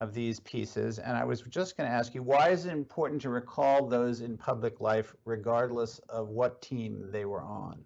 of 0.00 0.14
these 0.14 0.40
pieces. 0.40 0.98
And 0.98 1.16
I 1.16 1.24
was 1.24 1.42
just 1.42 1.76
going 1.76 1.88
to 1.88 1.94
ask 1.94 2.14
you, 2.14 2.22
why 2.22 2.50
is 2.50 2.66
it 2.66 2.72
important 2.72 3.22
to 3.22 3.30
recall 3.30 3.86
those 3.86 4.20
in 4.20 4.36
public 4.36 4.80
life, 4.80 5.14
regardless 5.24 5.98
of 6.08 6.28
what 6.28 6.62
team 6.62 7.08
they 7.10 7.24
were 7.24 7.42
on? 7.42 7.84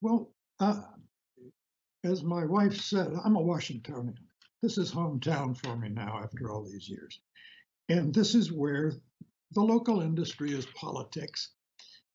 Well, 0.00 0.32
uh, 0.58 0.80
as 2.04 2.22
my 2.22 2.44
wife 2.46 2.76
said, 2.76 3.12
I'm 3.24 3.36
a 3.36 3.42
Washingtonian. 3.42 4.18
This 4.62 4.78
is 4.78 4.92
hometown 4.92 5.56
for 5.56 5.76
me 5.76 5.88
now 5.90 6.20
after 6.22 6.50
all 6.50 6.64
these 6.64 6.88
years. 6.88 7.20
And 7.88 8.14
this 8.14 8.34
is 8.34 8.52
where 8.52 8.92
the 9.52 9.60
local 9.60 10.00
industry 10.00 10.52
is 10.52 10.66
politics. 10.66 11.50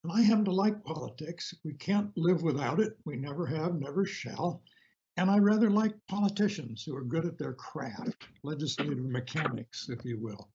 And 0.03 0.13
I 0.13 0.21
happen 0.21 0.45
to 0.45 0.51
like 0.51 0.83
politics. 0.83 1.53
We 1.63 1.73
can't 1.73 2.11
live 2.15 2.41
without 2.43 2.79
it. 2.79 2.97
We 3.05 3.15
never 3.17 3.45
have, 3.47 3.75
never 3.75 4.05
shall. 4.05 4.61
And 5.17 5.31
I 5.31 5.37
rather 5.37 5.69
like 5.69 5.93
politicians 6.07 6.83
who 6.83 6.95
are 6.95 7.03
good 7.03 7.25
at 7.25 7.37
their 7.37 7.53
craft, 7.53 8.27
legislative 8.43 8.99
mechanics, 8.99 9.87
if 9.89 10.03
you 10.03 10.19
will. 10.19 10.49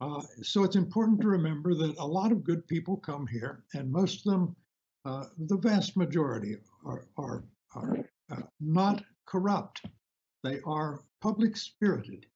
Uh, 0.00 0.22
so 0.42 0.62
it's 0.62 0.76
important 0.76 1.20
to 1.20 1.28
remember 1.28 1.74
that 1.74 1.96
a 1.98 2.06
lot 2.06 2.30
of 2.30 2.44
good 2.44 2.66
people 2.68 2.96
come 2.96 3.26
here, 3.26 3.64
and 3.74 3.90
most 3.90 4.24
of 4.26 4.32
them, 4.32 4.56
uh, 5.04 5.24
the 5.38 5.56
vast 5.56 5.96
majority, 5.96 6.56
are, 6.86 7.08
are, 7.16 7.44
are 7.74 7.96
uh, 8.30 8.42
not 8.60 9.02
corrupt. 9.26 9.82
They 10.44 10.60
are 10.64 11.02
public 11.20 11.56
spirited. 11.56 12.26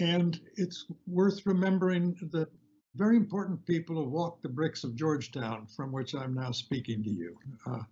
And 0.00 0.38
it's 0.56 0.86
worth 1.06 1.46
remembering 1.46 2.16
that 2.32 2.48
very 2.94 3.16
important 3.16 3.64
people 3.64 4.02
have 4.02 4.12
walked 4.12 4.42
the 4.42 4.48
bricks 4.48 4.84
of 4.84 4.94
Georgetown, 4.94 5.66
from 5.74 5.92
which 5.92 6.14
I'm 6.14 6.34
now 6.34 6.50
speaking 6.50 7.02
to 7.04 7.10
you. 7.10 7.38
Uh, 7.66 7.82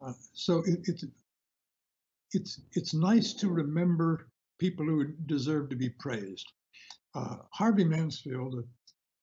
uh, 0.00 0.12
so 0.32 0.62
it, 0.66 0.80
it's 0.84 1.04
it's 2.32 2.60
it's 2.72 2.94
nice 2.94 3.32
to 3.34 3.48
remember 3.48 4.28
people 4.58 4.84
who 4.84 5.06
deserve 5.26 5.68
to 5.70 5.76
be 5.76 5.88
praised. 5.88 6.46
Uh, 7.14 7.36
Harvey 7.52 7.84
Mansfield, 7.84 8.54
a 8.54 8.62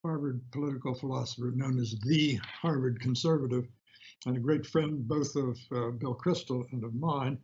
Harvard 0.06 0.42
political 0.52 0.94
philosopher 0.94 1.52
known 1.56 1.80
as 1.80 1.96
the 2.06 2.40
Harvard 2.62 3.00
conservative, 3.00 3.66
and 4.26 4.36
a 4.36 4.42
great 4.42 4.66
friend 4.66 5.08
both 5.08 5.36
of 5.36 5.58
uh, 5.72 5.92
Bill 5.92 6.16
Kristol 6.16 6.66
and 6.72 6.84
of 6.84 6.94
mine, 6.96 7.38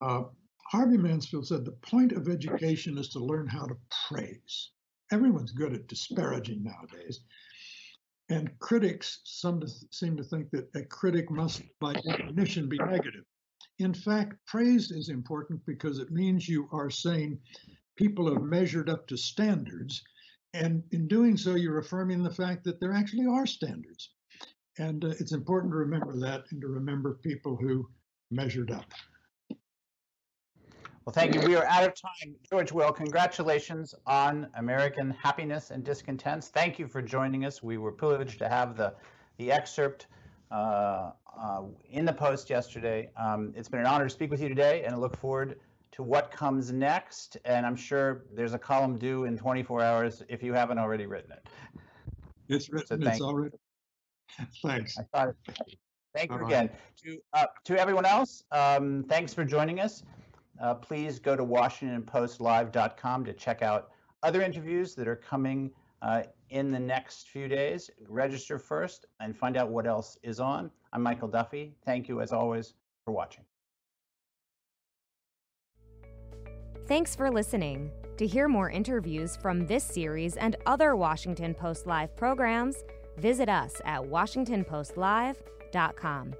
uh, 0.00 0.24
Harvey 0.70 0.96
Mansfield 0.96 1.46
said 1.46 1.64
the 1.64 1.72
point 1.72 2.12
of 2.12 2.28
education 2.28 2.96
is 2.98 3.08
to 3.10 3.18
learn 3.18 3.48
how 3.48 3.66
to 3.66 3.76
praise. 4.08 4.70
Everyone's 5.12 5.50
good 5.50 5.74
at 5.74 5.88
disparaging 5.88 6.62
nowadays. 6.62 7.20
And 8.28 8.56
critics 8.60 9.20
some 9.24 9.58
to 9.60 9.68
seem 9.90 10.16
to 10.16 10.22
think 10.22 10.50
that 10.52 10.68
a 10.76 10.84
critic 10.84 11.28
must, 11.32 11.62
by 11.80 11.94
definition, 11.94 12.68
be 12.68 12.78
negative. 12.78 13.24
In 13.80 13.94
fact, 13.94 14.36
praise 14.46 14.90
is 14.90 15.08
important 15.08 15.64
because 15.66 15.98
it 15.98 16.10
means 16.10 16.46
you 16.46 16.68
are 16.70 16.90
saying 16.90 17.38
people 17.96 18.30
have 18.32 18.42
measured 18.42 18.90
up 18.90 19.06
to 19.06 19.16
standards. 19.16 20.02
And 20.52 20.82
in 20.92 21.08
doing 21.08 21.38
so, 21.38 21.54
you're 21.54 21.78
affirming 21.78 22.22
the 22.22 22.34
fact 22.34 22.62
that 22.64 22.78
there 22.78 22.92
actually 22.92 23.26
are 23.26 23.46
standards. 23.46 24.10
And 24.78 25.02
uh, 25.02 25.14
it's 25.18 25.32
important 25.32 25.72
to 25.72 25.78
remember 25.78 26.18
that 26.20 26.44
and 26.50 26.60
to 26.60 26.68
remember 26.68 27.20
people 27.22 27.56
who 27.56 27.88
measured 28.30 28.70
up. 28.70 28.84
Well, 31.06 31.14
thank 31.14 31.34
you. 31.34 31.40
We 31.40 31.56
are 31.56 31.64
out 31.64 31.84
of 31.84 31.94
time. 31.94 32.36
George 32.50 32.72
Will, 32.72 32.92
congratulations 32.92 33.94
on 34.06 34.48
American 34.56 35.10
Happiness 35.10 35.70
and 35.70 35.82
Discontents. 35.82 36.48
Thank 36.48 36.78
you 36.78 36.86
for 36.86 37.00
joining 37.00 37.46
us. 37.46 37.62
We 37.62 37.78
were 37.78 37.92
privileged 37.92 38.38
to 38.40 38.48
have 38.48 38.76
the, 38.76 38.92
the 39.38 39.50
excerpt 39.50 40.06
uh, 40.50 41.12
uh, 41.40 41.62
in 41.90 42.04
the 42.04 42.12
Post 42.12 42.50
yesterday. 42.50 43.10
Um, 43.16 43.52
it's 43.56 43.68
been 43.68 43.80
an 43.80 43.86
honor 43.86 44.04
to 44.04 44.10
speak 44.10 44.30
with 44.30 44.40
you 44.40 44.48
today, 44.48 44.82
and 44.84 44.94
I 44.94 44.98
look 44.98 45.16
forward 45.16 45.58
to 45.92 46.02
what 46.02 46.30
comes 46.30 46.72
next. 46.72 47.36
And 47.44 47.64
I'm 47.64 47.76
sure 47.76 48.24
there's 48.34 48.54
a 48.54 48.58
column 48.58 48.98
due 48.98 49.24
in 49.24 49.36
24 49.36 49.82
hours 49.82 50.22
if 50.28 50.42
you 50.42 50.52
haven't 50.52 50.78
already 50.78 51.06
written 51.06 51.32
it. 51.32 51.46
It's 52.48 52.68
written. 52.70 53.06
it's 53.06 53.20
already. 53.20 53.56
Thanks. 54.62 54.96
I 54.98 55.02
thought. 55.14 55.34
Thank 56.14 56.32
you 56.32 56.44
again. 56.44 56.70
To 57.04 57.18
uh, 57.32 57.46
to 57.64 57.78
everyone 57.78 58.04
else, 58.04 58.42
um, 58.50 59.04
thanks 59.08 59.32
for 59.32 59.44
joining 59.44 59.78
us. 59.78 60.02
Uh, 60.60 60.74
please 60.74 61.18
go 61.18 61.36
to 61.36 61.44
WashingtonPostLive.com 61.44 63.24
to 63.24 63.32
check 63.32 63.62
out 63.62 63.90
other 64.22 64.42
interviews 64.42 64.94
that 64.96 65.08
are 65.08 65.16
coming 65.16 65.70
uh, 66.02 66.22
in 66.50 66.70
the 66.70 66.78
next 66.78 67.28
few 67.28 67.48
days. 67.48 67.90
Register 68.08 68.58
first 68.58 69.06
and 69.20 69.34
find 69.36 69.56
out 69.56 69.70
what 69.70 69.86
else 69.86 70.18
is 70.22 70.38
on. 70.40 70.70
I'm 70.92 71.02
Michael 71.02 71.28
Duffy. 71.28 71.74
Thank 71.84 72.08
you, 72.08 72.20
as 72.20 72.32
always, 72.32 72.74
for 73.04 73.12
watching. 73.12 73.44
Thanks 76.86 77.14
for 77.14 77.30
listening. 77.30 77.90
To 78.16 78.26
hear 78.26 78.48
more 78.48 78.68
interviews 78.68 79.36
from 79.36 79.64
this 79.66 79.84
series 79.84 80.36
and 80.36 80.56
other 80.66 80.96
Washington 80.96 81.54
Post 81.54 81.86
Live 81.86 82.16
programs, 82.16 82.82
visit 83.16 83.48
us 83.48 83.80
at 83.84 84.02
WashingtonPostLive.com. 84.02 86.34